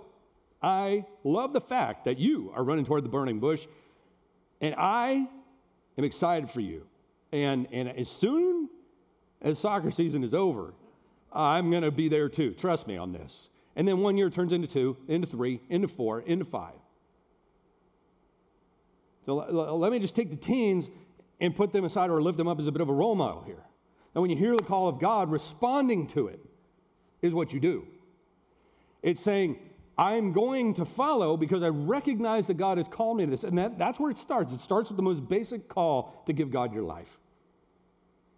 [0.62, 3.66] I love the fact that you are running toward the burning bush,
[4.62, 5.28] and I
[5.98, 6.86] am excited for you.
[7.32, 8.70] And, and as soon
[9.42, 10.76] as soccer season is over,
[11.34, 12.52] I'm going to be there too.
[12.52, 13.50] Trust me on this.
[13.76, 16.76] And then one year turns into two, into three, into four, into five.
[19.26, 20.92] So let me just take the teens
[21.40, 23.42] and put them aside or lift them up as a bit of a role model
[23.42, 23.64] here.
[24.14, 26.40] And when you hear the call of God, responding to it
[27.22, 27.88] is what you do.
[29.02, 29.58] It's saying,
[29.98, 33.44] I'm going to follow because I recognize that God has called me to this.
[33.44, 34.54] And that, that's where it starts.
[34.54, 37.20] It starts with the most basic call to give God your life.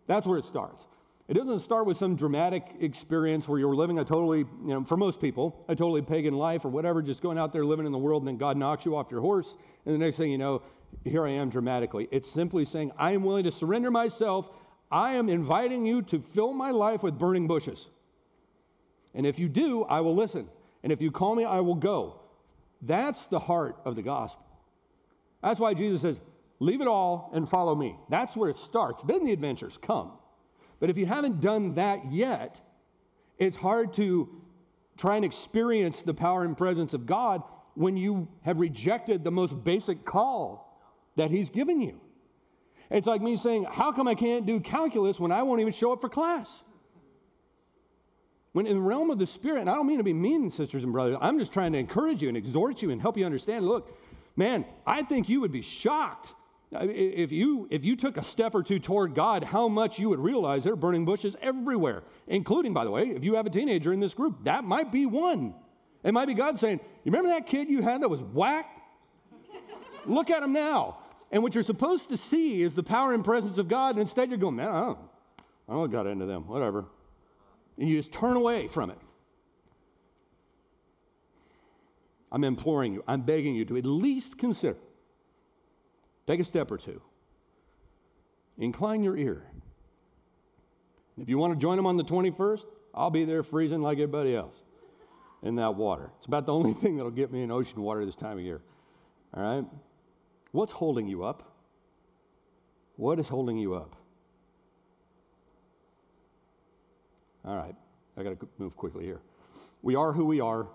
[0.08, 0.86] That's where it starts.
[1.30, 4.98] It doesn't start with some dramatic experience where you're living a totally, you know, for
[4.98, 7.98] most people, a totally pagan life or whatever, just going out there living in the
[7.98, 9.56] world, and then God knocks you off your horse,
[9.86, 10.62] and the next thing you know,
[11.06, 12.10] here I am dramatically.
[12.12, 14.52] It's simply saying, I am willing to surrender myself.
[14.94, 17.88] I am inviting you to fill my life with burning bushes.
[19.16, 20.48] And if you do, I will listen.
[20.84, 22.20] And if you call me, I will go.
[22.80, 24.46] That's the heart of the gospel.
[25.42, 26.22] That's why Jesus says,
[26.60, 27.98] Leave it all and follow me.
[28.08, 29.04] That's where it starts.
[29.04, 30.12] Then the adventures come.
[30.80, 32.62] But if you haven't done that yet,
[33.40, 34.30] it's hard to
[34.96, 37.42] try and experience the power and presence of God
[37.74, 40.80] when you have rejected the most basic call
[41.16, 42.00] that He's given you.
[42.94, 45.92] It's like me saying, How come I can't do calculus when I won't even show
[45.92, 46.64] up for class?
[48.54, 50.84] When in the realm of the Spirit, and I don't mean to be mean, sisters
[50.84, 53.66] and brothers, I'm just trying to encourage you and exhort you and help you understand.
[53.66, 53.98] Look,
[54.36, 56.36] man, I think you would be shocked
[56.82, 60.20] if you, if you took a step or two toward God, how much you would
[60.20, 63.94] realize there are burning bushes everywhere, including, by the way, if you have a teenager
[63.94, 65.54] in this group, that might be one.
[66.04, 68.70] It might be God saying, You remember that kid you had that was whack?
[70.06, 70.98] Look at him now.
[71.34, 74.30] And what you're supposed to see is the power and presence of God, and instead
[74.30, 75.00] you're going, Man, I don't,
[75.68, 76.86] I don't got into them, whatever.
[77.80, 79.00] And you just turn away from it.
[82.32, 84.78] I'm imploring you, I'm begging you to at least consider
[86.28, 87.02] Take a step or two.
[88.58, 89.44] Incline your ear.
[91.18, 94.36] If you want to join them on the 21st, I'll be there freezing like everybody
[94.36, 94.62] else
[95.42, 96.12] in that water.
[96.20, 98.62] It's about the only thing that'll get me in ocean water this time of year.
[99.34, 99.66] All right?
[100.54, 101.52] What's holding you up?
[102.96, 103.96] What is holding you up?
[107.44, 107.76] All right,
[108.16, 109.20] I got to move quickly here.
[109.82, 110.68] We are who we are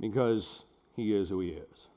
[0.00, 0.64] because
[0.96, 1.88] he is who he is.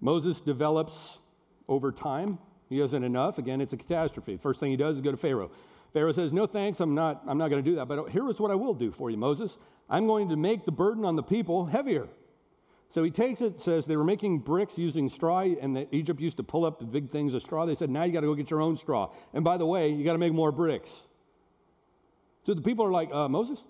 [0.00, 1.20] Moses develops
[1.68, 2.38] over time.
[2.68, 3.38] He isn't enough.
[3.38, 4.36] Again, it's a catastrophe.
[4.36, 5.52] First thing he does is go to Pharaoh.
[5.92, 7.86] Pharaoh says, No thanks, I'm not, I'm not going to do that.
[7.86, 9.56] But here is what I will do for you, Moses.
[9.88, 12.08] I'm going to make the burden on the people heavier.
[12.90, 16.38] So he takes it, says they were making bricks using straw, and the, Egypt used
[16.38, 17.66] to pull up the big things of straw.
[17.66, 19.12] They said, Now you got to go get your own straw.
[19.34, 21.04] And by the way, you got to make more bricks.
[22.44, 23.62] So the people are like, uh, Moses?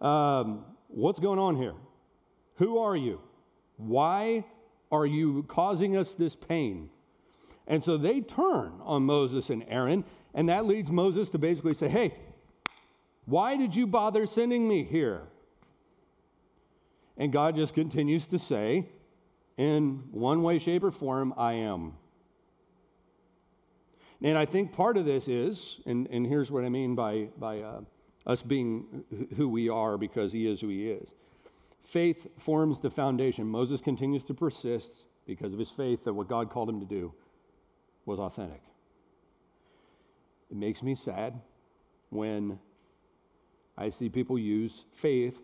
[0.00, 1.74] Um, what's going on here?
[2.56, 3.20] Who are you?
[3.76, 4.44] Why
[4.92, 6.90] are you causing us this pain?
[7.66, 11.88] And so they turn on Moses and Aaron, and that leads Moses to basically say,
[11.88, 12.14] Hey,
[13.24, 15.22] why did you bother sending me here?
[17.16, 18.88] And God just continues to say,
[19.56, 21.92] in one way, shape, or form, I am.
[24.22, 27.60] And I think part of this is, and, and here's what I mean by, by
[27.60, 27.80] uh,
[28.26, 29.04] us being
[29.36, 31.12] who we are because He is who He is.
[31.82, 33.46] Faith forms the foundation.
[33.46, 37.12] Moses continues to persist because of his faith that what God called him to do
[38.06, 38.62] was authentic.
[40.50, 41.40] It makes me sad
[42.10, 42.58] when
[43.76, 45.40] I see people use faith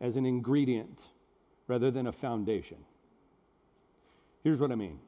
[0.00, 1.08] as an ingredient
[1.66, 2.78] rather than a foundation.
[4.42, 4.98] Here's what I mean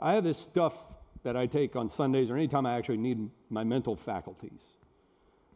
[0.00, 0.74] I have this stuff
[1.22, 4.60] that I take on Sundays or anytime I actually need my mental faculties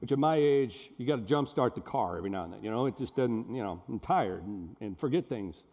[0.00, 2.62] which at my age, you got to jumpstart the car every now and then.
[2.62, 5.64] You know, it just doesn't, you know, I'm tired and, and forget things.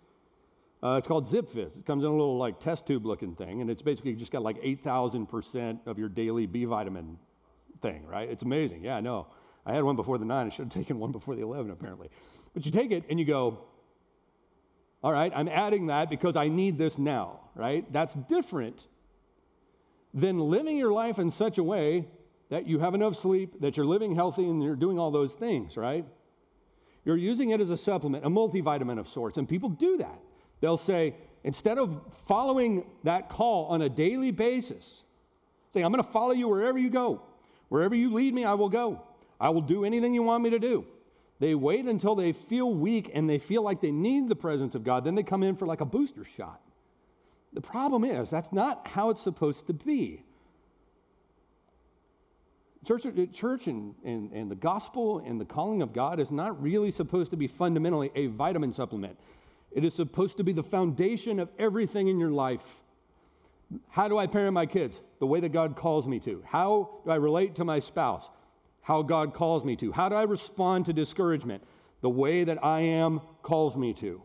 [0.82, 1.78] Uh, it's called ZipFizz.
[1.78, 4.42] It comes in a little like test tube looking thing, and it's basically just got
[4.42, 7.18] like 8,000% of your daily B vitamin
[7.82, 8.30] thing, right?
[8.30, 8.84] It's amazing.
[8.84, 9.28] Yeah, I know.
[9.66, 10.48] I had one before the nine.
[10.48, 12.10] I should have taken one before the 11, apparently.
[12.54, 13.60] But you take it and you go,
[15.04, 17.92] all right, I'm adding that because I need this now, right?
[17.92, 18.86] That's different
[20.14, 22.08] than living your life in such a way
[22.50, 25.78] that you have enough sleep, that you're living healthy, and you're doing all those things,
[25.78, 26.06] right?
[27.04, 30.20] You're using it as a supplement, a multivitamin of sorts, and people do that.
[30.62, 35.04] They'll say, instead of following that call on a daily basis,
[35.72, 37.22] say, I'm going to follow you wherever you go.
[37.70, 39.04] Wherever you lead me, I will go.
[39.40, 40.86] I will do anything you want me to do.
[41.40, 44.84] They wait until they feel weak and they feel like they need the presence of
[44.84, 45.04] God.
[45.04, 46.62] Then they come in for like a booster shot.
[47.54, 50.24] The problem is, that's not how it's supposed to be.
[52.86, 56.92] Church, church and, and, and the gospel and the calling of God is not really
[56.92, 59.18] supposed to be fundamentally a vitamin supplement.
[59.72, 62.64] It is supposed to be the foundation of everything in your life.
[63.90, 65.02] How do I parent my kids?
[65.20, 66.44] The way that God calls me to.
[66.46, 68.30] How do I relate to my spouse?
[68.86, 69.92] How God calls me to.
[69.92, 71.64] How do I respond to discouragement?
[72.02, 74.22] The way that I am calls me to.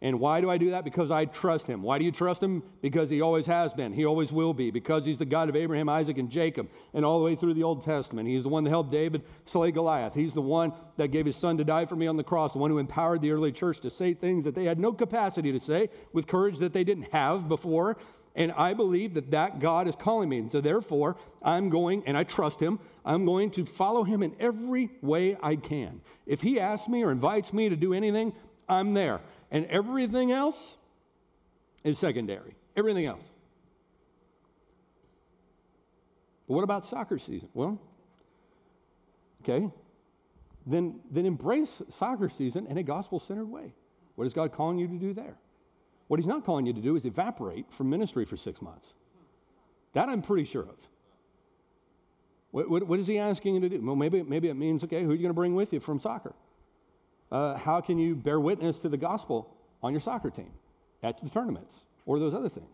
[0.00, 0.82] And why do I do that?
[0.82, 1.84] Because I trust him.
[1.84, 2.64] Why do you trust him?
[2.80, 3.92] Because he always has been.
[3.92, 4.72] He always will be.
[4.72, 7.62] Because he's the God of Abraham, Isaac, and Jacob, and all the way through the
[7.62, 8.28] Old Testament.
[8.28, 10.14] He's the one that helped David slay Goliath.
[10.14, 12.58] He's the one that gave his son to die for me on the cross, the
[12.58, 15.60] one who empowered the early church to say things that they had no capacity to
[15.60, 17.96] say with courage that they didn't have before.
[18.34, 20.38] And I believe that that God is calling me.
[20.38, 24.34] And so, therefore, I'm going, and I trust him, I'm going to follow him in
[24.40, 26.00] every way I can.
[26.26, 28.32] If he asks me or invites me to do anything,
[28.68, 29.20] I'm there.
[29.50, 30.76] And everything else
[31.84, 32.54] is secondary.
[32.74, 33.24] Everything else.
[36.48, 37.48] But what about soccer season?
[37.52, 37.78] Well,
[39.42, 39.68] okay,
[40.66, 43.74] then, then embrace soccer season in a gospel centered way.
[44.14, 45.36] What is God calling you to do there?
[46.08, 48.94] What He's not calling you to do is evaporate from ministry for six months.
[49.92, 50.88] That I'm pretty sure of.
[52.50, 53.80] What, what, what is He asking you to do?
[53.80, 55.98] Well, maybe, maybe it means, okay, who are you going to bring with you from
[56.00, 56.34] soccer?
[57.32, 60.52] uh, how can you bear witness to the gospel on your soccer team
[61.02, 62.68] at the tournaments or those other things?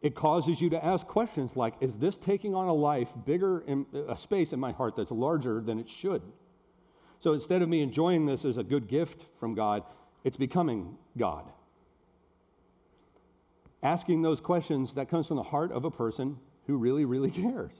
[0.00, 3.86] It causes you to ask questions like Is this taking on a life bigger, in,
[4.08, 6.22] a space in my heart that's larger than it should?
[7.18, 9.82] So instead of me enjoying this as a good gift from God,
[10.24, 11.44] it's becoming God.
[13.82, 17.72] Asking those questions that comes from the heart of a person who really, really cares.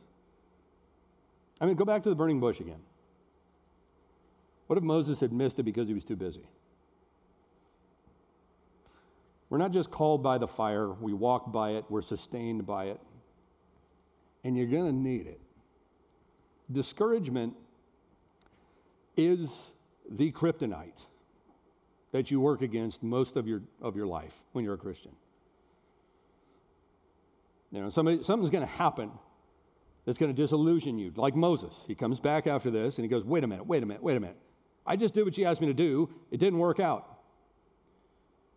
[1.61, 2.80] I mean, go back to the burning bush again.
[4.66, 6.47] What if Moses had missed it because he was too busy?
[9.49, 13.01] We're not just called by the fire, we walk by it, we're sustained by it.
[14.42, 15.40] And you're going to need it.
[16.70, 17.55] Discouragement
[19.16, 19.72] is
[20.11, 21.05] the kryptonite
[22.14, 25.10] that you work against most of your, of your life when you're a Christian.
[27.72, 29.10] You know, somebody, something's going to happen
[30.04, 31.74] that's going to disillusion you, like Moses.
[31.88, 34.16] He comes back after this and he goes, Wait a minute, wait a minute, wait
[34.16, 34.36] a minute.
[34.86, 36.08] I just did what you asked me to do.
[36.30, 37.18] It didn't work out.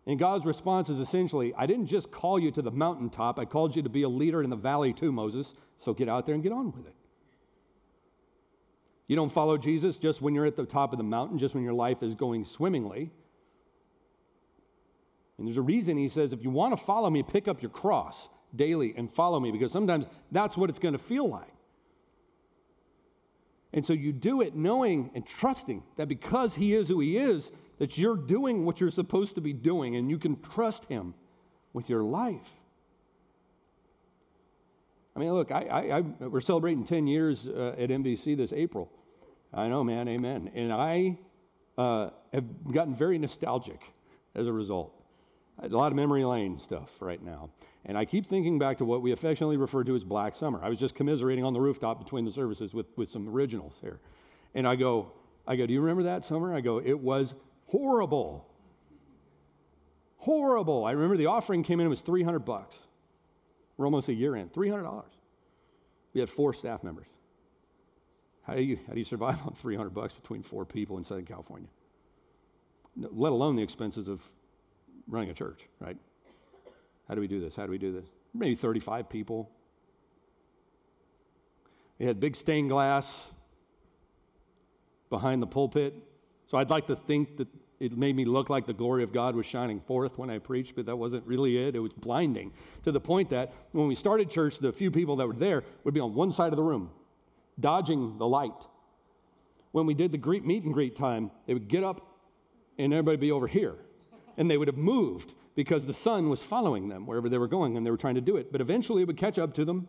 [0.06, 3.74] And God's response is essentially, I didn't just call you to the mountaintop, I called
[3.74, 5.56] you to be a leader in the valley too, Moses.
[5.78, 6.94] So get out there and get on with it.
[9.08, 11.64] You don't follow Jesus just when you're at the top of the mountain, just when
[11.64, 13.10] your life is going swimmingly.
[15.38, 17.70] And there's a reason he says, if you want to follow me, pick up your
[17.70, 21.52] cross daily and follow me, because sometimes that's what it's going to feel like.
[23.72, 27.52] And so you do it knowing and trusting that because He is who He is,
[27.78, 31.14] that you're doing what you're supposed to be doing and you can trust Him
[31.72, 32.50] with your life.
[35.14, 38.90] I mean, look, I, I, I we're celebrating 10 years uh, at NBC this April.
[39.52, 40.50] I know, man, amen.
[40.54, 41.18] And I
[41.76, 43.92] uh, have gotten very nostalgic
[44.34, 44.97] as a result.
[45.60, 47.50] A lot of memory lane stuff right now.
[47.84, 50.60] And I keep thinking back to what we affectionately refer to as Black Summer.
[50.62, 53.98] I was just commiserating on the rooftop between the services with, with some originals here.
[54.54, 55.12] And I go,
[55.46, 56.54] I go, do you remember that summer?
[56.54, 57.34] I go, it was
[57.66, 58.46] horrible.
[60.18, 60.84] Horrible.
[60.84, 62.78] I remember the offering came in, it was 300 bucks.
[63.76, 65.04] We're almost a year in, $300.
[66.12, 67.06] We had four staff members.
[68.42, 71.26] How do you, how do you survive on 300 bucks between four people in Southern
[71.26, 71.68] California?
[72.98, 74.28] let alone the expenses of
[75.08, 75.96] running a church, right?
[77.08, 77.56] How do we do this?
[77.56, 78.06] How do we do this?
[78.34, 79.50] Maybe 35 people.
[81.98, 83.32] We had big stained glass
[85.10, 85.94] behind the pulpit.
[86.46, 87.48] So I'd like to think that
[87.80, 90.74] it made me look like the glory of God was shining forth when I preached,
[90.74, 91.74] but that wasn't really it.
[91.74, 92.52] It was blinding
[92.84, 95.94] to the point that when we started church, the few people that were there would
[95.94, 96.90] be on one side of the room,
[97.58, 98.66] dodging the light.
[99.70, 102.04] When we did the greet, meet and greet time, they would get up
[102.78, 103.76] and everybody be over here
[104.38, 107.76] and they would have moved because the sun was following them wherever they were going
[107.76, 108.50] and they were trying to do it.
[108.50, 109.88] But eventually it would catch up to them.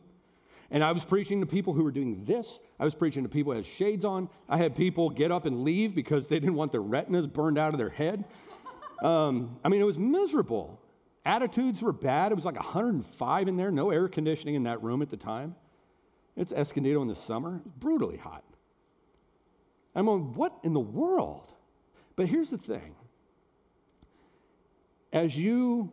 [0.71, 2.59] And I was preaching to people who were doing this.
[2.79, 4.27] I was preaching to people who had shades on.
[4.49, 7.73] I had people get up and leave because they didn't want their retinas burned out
[7.73, 8.25] of their head.
[9.01, 10.81] Um, I mean, it was miserable.
[11.25, 12.31] Attitudes were bad.
[12.31, 15.55] It was like 105 in there, no air conditioning in that room at the time.
[16.35, 18.43] It's Escondido in the summer, brutally hot.
[19.95, 21.51] I'm going, what in the world?
[22.15, 22.95] But here's the thing
[25.11, 25.91] as you,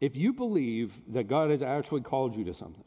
[0.00, 2.84] if you believe that God has actually called you to something,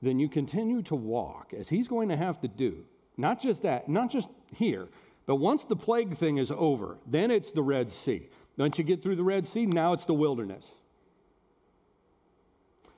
[0.00, 2.84] then you continue to walk as He's going to have to do.
[3.16, 4.88] Not just that, not just here,
[5.26, 8.28] but once the plague thing is over, then it's the Red Sea.
[8.56, 10.72] Once you get through the Red Sea, now it's the wilderness.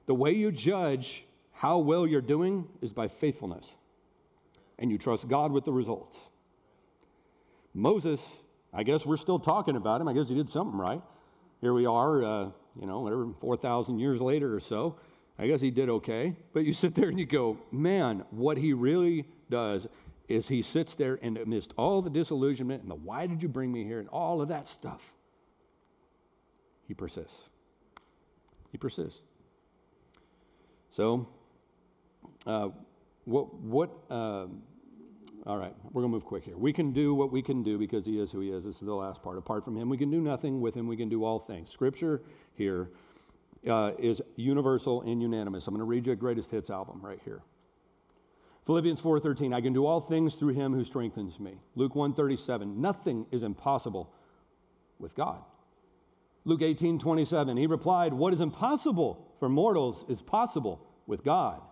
[0.06, 3.76] The way you judge how well you're doing is by faithfulness,
[4.78, 6.30] and you trust God with the results.
[7.74, 8.38] Moses
[8.72, 10.08] I guess we're still talking about him.
[10.08, 11.02] I guess he did something right.
[11.60, 12.50] Here we are, uh,
[12.80, 14.96] you know, whatever, 4,000 years later or so.
[15.38, 16.36] I guess he did okay.
[16.52, 19.88] But you sit there and you go, man, what he really does
[20.28, 23.72] is he sits there and amidst all the disillusionment and the why did you bring
[23.72, 25.14] me here and all of that stuff,
[26.86, 27.48] he persists.
[28.70, 29.22] He persists.
[30.90, 31.28] So,
[32.46, 32.68] uh,
[33.24, 34.62] what, what, um,
[35.46, 36.56] all right, we're going to move quick here.
[36.56, 38.64] We can do what we can do because he is who he is.
[38.64, 39.38] This is the last part.
[39.38, 40.60] Apart from him, we can do nothing.
[40.60, 41.70] With him, we can do all things.
[41.70, 42.20] Scripture
[42.54, 42.90] here
[43.66, 45.66] uh, is universal and unanimous.
[45.66, 47.42] I'm going to read you a greatest hits album right here.
[48.66, 51.58] Philippians 4:13, I can do all things through him who strengthens me.
[51.74, 54.12] Luke 1:37, nothing is impossible
[54.98, 55.42] with God.
[56.44, 61.62] Luke 18:27, he replied, what is impossible for mortals is possible with God.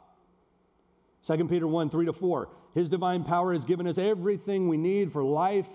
[1.26, 2.48] 2 Peter 1 3 to 4.
[2.78, 5.66] His divine power has given us everything we need for life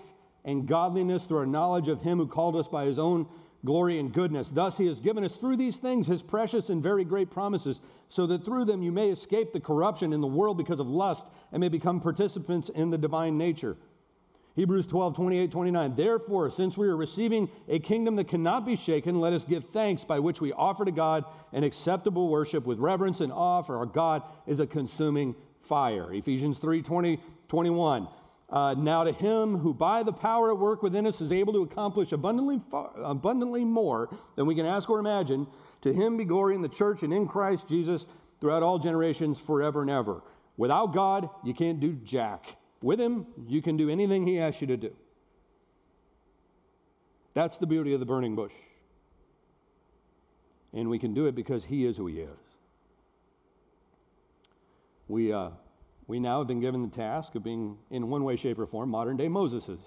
[0.42, 3.26] and godliness through our knowledge of Him who called us by His own
[3.62, 4.48] glory and goodness.
[4.48, 8.26] Thus, He has given us through these things His precious and very great promises, so
[8.28, 11.60] that through them you may escape the corruption in the world because of lust and
[11.60, 13.76] may become participants in the divine nature.
[14.56, 15.96] Hebrews 12, 28, 29.
[15.96, 20.04] Therefore, since we are receiving a kingdom that cannot be shaken, let us give thanks
[20.04, 23.84] by which we offer to God an acceptable worship with reverence and awe, for our
[23.84, 25.34] God is a consuming
[25.64, 26.12] fire.
[26.12, 28.08] Ephesians 3, 20, 21.
[28.50, 31.62] Uh, now to him who by the power at work within us is able to
[31.62, 35.46] accomplish abundantly, far, abundantly more than we can ask or imagine,
[35.80, 38.06] to him be glory in the church and in Christ Jesus
[38.40, 40.22] throughout all generations, forever and ever.
[40.56, 42.56] Without God, you can't do jack.
[42.82, 44.94] With Him, you can do anything He asks you to do.
[47.32, 48.52] That's the beauty of the burning bush.
[50.72, 52.43] And we can do it because He is who He is.
[55.08, 55.50] We, uh,
[56.06, 58.90] we now have been given the task of being, in one way, shape, or form,
[58.90, 59.80] modern day Moseses.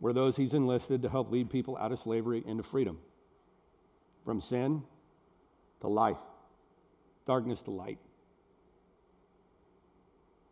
[0.00, 2.98] We're those He's enlisted to help lead people out of slavery into freedom,
[4.24, 4.82] from sin
[5.80, 6.18] to life,
[7.26, 7.98] darkness to light.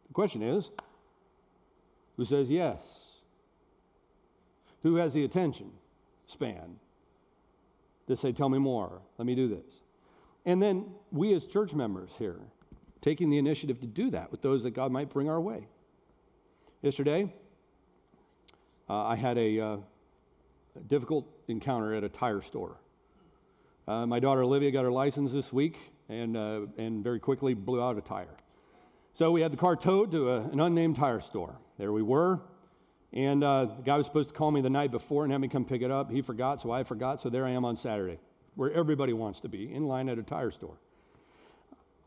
[0.08, 0.70] The question is
[2.16, 3.14] who says yes?
[4.82, 5.70] Who has the attention
[6.26, 6.76] span
[8.06, 9.82] to say, Tell me more, let me do this?
[10.44, 12.40] And then we as church members here,
[13.00, 15.66] taking the initiative to do that with those that God might bring our way.
[16.82, 17.32] Yesterday,
[18.88, 19.76] uh, I had a, uh,
[20.76, 22.76] a, difficult encounter at a tire store.
[23.86, 25.78] Uh, my daughter Olivia got her license this week
[26.08, 28.36] and, uh, and very quickly blew out a tire.
[29.12, 31.58] So we had the car towed to a, an unnamed tire store.
[31.78, 32.40] There we were.
[33.12, 35.48] And uh, the guy was supposed to call me the night before and have me
[35.48, 36.10] come pick it up.
[36.10, 37.20] He forgot, so I forgot.
[37.20, 38.18] So there I am on Saturday,
[38.54, 40.78] where everybody wants to be, in line at a tire store.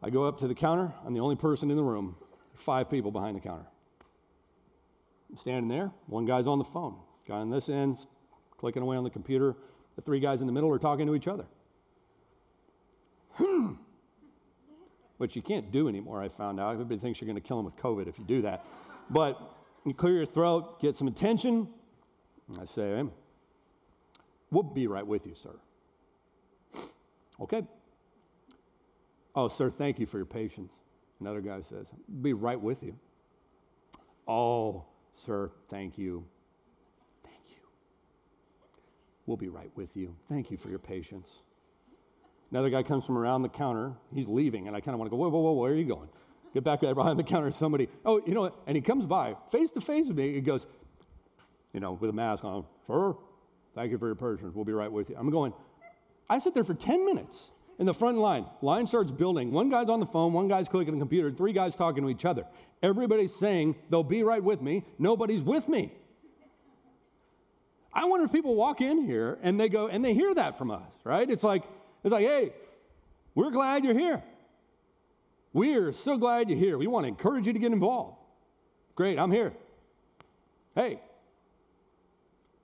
[0.03, 0.93] I go up to the counter.
[1.05, 2.15] I'm the only person in the room.
[2.55, 3.65] Five people behind the counter.
[5.29, 5.91] I'm standing there.
[6.07, 6.97] One guy's on the phone.
[7.27, 7.97] Guy on this end,
[8.57, 9.55] clicking away on the computer.
[9.95, 11.45] The three guys in the middle are talking to each other.
[13.33, 13.73] Hmm
[15.21, 16.73] which you can't do anymore, I found out.
[16.73, 18.65] Everybody thinks you're going to kill them with COVID if you do that.
[19.07, 19.39] But
[19.85, 21.67] you clear your throat, get some attention.
[22.59, 23.03] I say,
[24.49, 25.53] we'll be right with you, sir.
[27.39, 27.61] Okay.
[29.36, 30.71] Oh, sir, thank you for your patience.
[31.19, 31.88] Another guy says,
[32.21, 32.95] be right with you.
[34.27, 36.25] Oh, sir, thank you.
[37.23, 37.63] Thank you.
[39.25, 40.15] We'll be right with you.
[40.27, 41.39] Thank you for your patience.
[42.51, 43.93] Another guy comes from around the counter.
[44.13, 45.86] He's leaving, and I kind of want to go, whoa, whoa, whoa, where are you
[45.86, 46.09] going?
[46.53, 47.49] Get back there behind the counter.
[47.51, 48.55] Somebody, oh, you know what?
[48.67, 50.34] And he comes by face to face with me.
[50.34, 50.67] He goes,
[51.73, 53.15] you know, with a mask on, sir,
[53.73, 54.53] thank you for your patience.
[54.53, 55.15] We'll be right with you.
[55.17, 55.53] I'm going,
[56.29, 58.45] I sit there for 10 minutes in the front line.
[58.61, 59.51] Line starts building.
[59.51, 62.09] One guy's on the phone, one guy's clicking the computer, and three guys talking to
[62.09, 62.45] each other.
[62.84, 64.86] Everybody's saying they'll be right with me.
[64.99, 65.93] Nobody's with me.
[67.93, 70.72] I wonder if people walk in here and they go, and they hear that from
[70.72, 71.30] us, right?
[71.30, 71.63] It's like,
[72.03, 72.53] it's like, hey,
[73.36, 74.24] we're glad you're here.
[75.53, 76.78] We are so glad you're here.
[76.78, 78.17] We want to encourage you to get involved.
[78.95, 79.53] Great, I'm here.
[80.76, 81.01] Hey,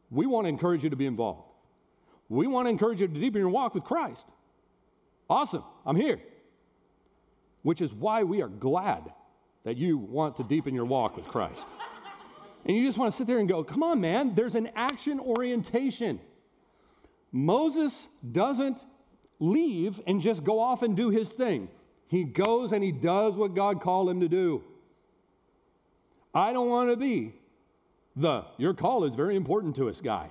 [0.10, 1.44] we want to encourage you to be involved.
[2.30, 4.28] We want to encourage you to deepen your walk with Christ.
[5.30, 6.20] Awesome, I'm here.
[7.64, 9.12] Which is why we are glad
[9.64, 11.68] that you want to deepen your walk with Christ.
[12.66, 15.20] and you just want to sit there and go, come on, man, there's an action
[15.20, 16.20] orientation.
[17.32, 18.86] Moses doesn't
[19.40, 21.70] leave and just go off and do his thing.
[22.08, 24.64] He goes and he does what God called him to do.
[26.34, 27.34] I don't want to be
[28.16, 30.30] the, your call is very important to us guy.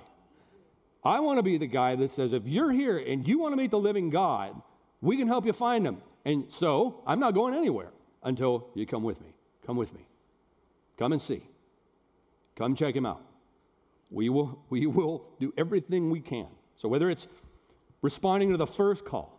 [1.03, 3.57] I want to be the guy that says, if you're here and you want to
[3.57, 4.61] meet the living God,
[5.01, 6.01] we can help you find them.
[6.25, 7.91] And so I'm not going anywhere
[8.23, 9.33] until you come with me.
[9.65, 10.07] Come with me.
[10.97, 11.43] Come and see.
[12.55, 13.21] Come check him out.
[14.09, 16.47] We will, we will do everything we can.
[16.75, 17.27] So whether it's
[18.01, 19.33] responding to the first call.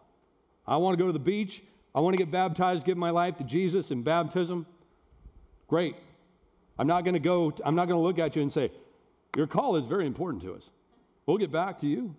[0.66, 1.62] I want to go to the beach.
[1.94, 4.66] I want to get baptized, give my life to Jesus in baptism.
[5.66, 5.96] Great.
[6.78, 8.70] I'm not going to go, I'm not going to look at you and say,
[9.36, 10.70] Your call is very important to us.
[11.26, 12.14] We'll get back to you.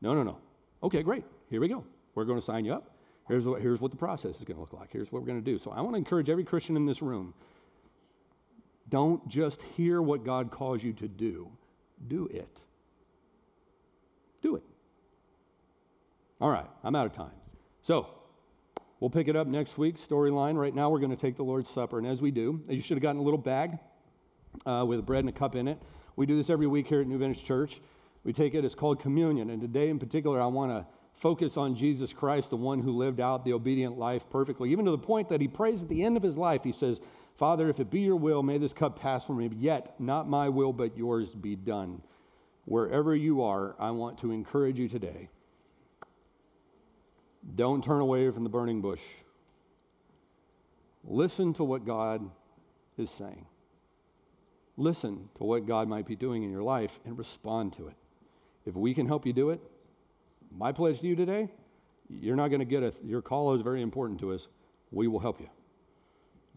[0.00, 0.38] No, no, no.
[0.82, 1.24] Okay, great.
[1.50, 1.84] Here we go.
[2.14, 2.90] We're going to sign you up.
[3.28, 4.92] Here's what, here's what the process is going to look like.
[4.92, 5.58] Here's what we're going to do.
[5.58, 7.34] So I want to encourage every Christian in this room
[8.88, 11.50] don't just hear what God calls you to do,
[12.06, 12.60] do it.
[14.42, 14.62] Do it.
[16.40, 17.32] All right, I'm out of time.
[17.80, 18.08] So,
[19.00, 20.56] we'll pick it up next week, storyline.
[20.56, 21.98] Right now, we're going to take the Lord's Supper.
[21.98, 23.78] And as we do, you should have gotten a little bag
[24.66, 25.80] uh, with bread and a cup in it.
[26.16, 27.80] We do this every week here at New Vintage Church.
[28.22, 29.50] We take it, it's called communion.
[29.50, 33.20] And today in particular, I want to focus on Jesus Christ, the one who lived
[33.20, 36.16] out the obedient life perfectly, even to the point that he prays at the end
[36.16, 36.64] of his life.
[36.64, 37.00] He says,
[37.36, 40.48] Father, if it be your will, may this cup pass from me, yet not my
[40.48, 42.02] will, but yours be done.
[42.64, 45.28] Wherever you are, I want to encourage you today.
[47.54, 49.02] Don't turn away from the burning bush.
[51.04, 52.30] Listen to what God
[52.96, 53.46] is saying.
[54.76, 57.96] Listen to what God might be doing in your life and respond to it.
[58.64, 59.60] If we can help you do it,
[60.56, 61.48] my pledge to you today,
[62.08, 64.48] you're not going to get a, your call is very important to us.
[64.90, 65.48] We will help you.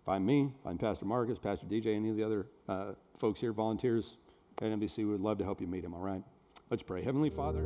[0.06, 4.18] Find me, find Pastor Marcus, Pastor DJ, any of the other uh, folks here, volunteers
[4.62, 5.00] at NBC.
[5.00, 6.24] We would love to help you meet him, all right?
[6.70, 7.04] Let's pray.
[7.04, 7.66] Heavenly Father,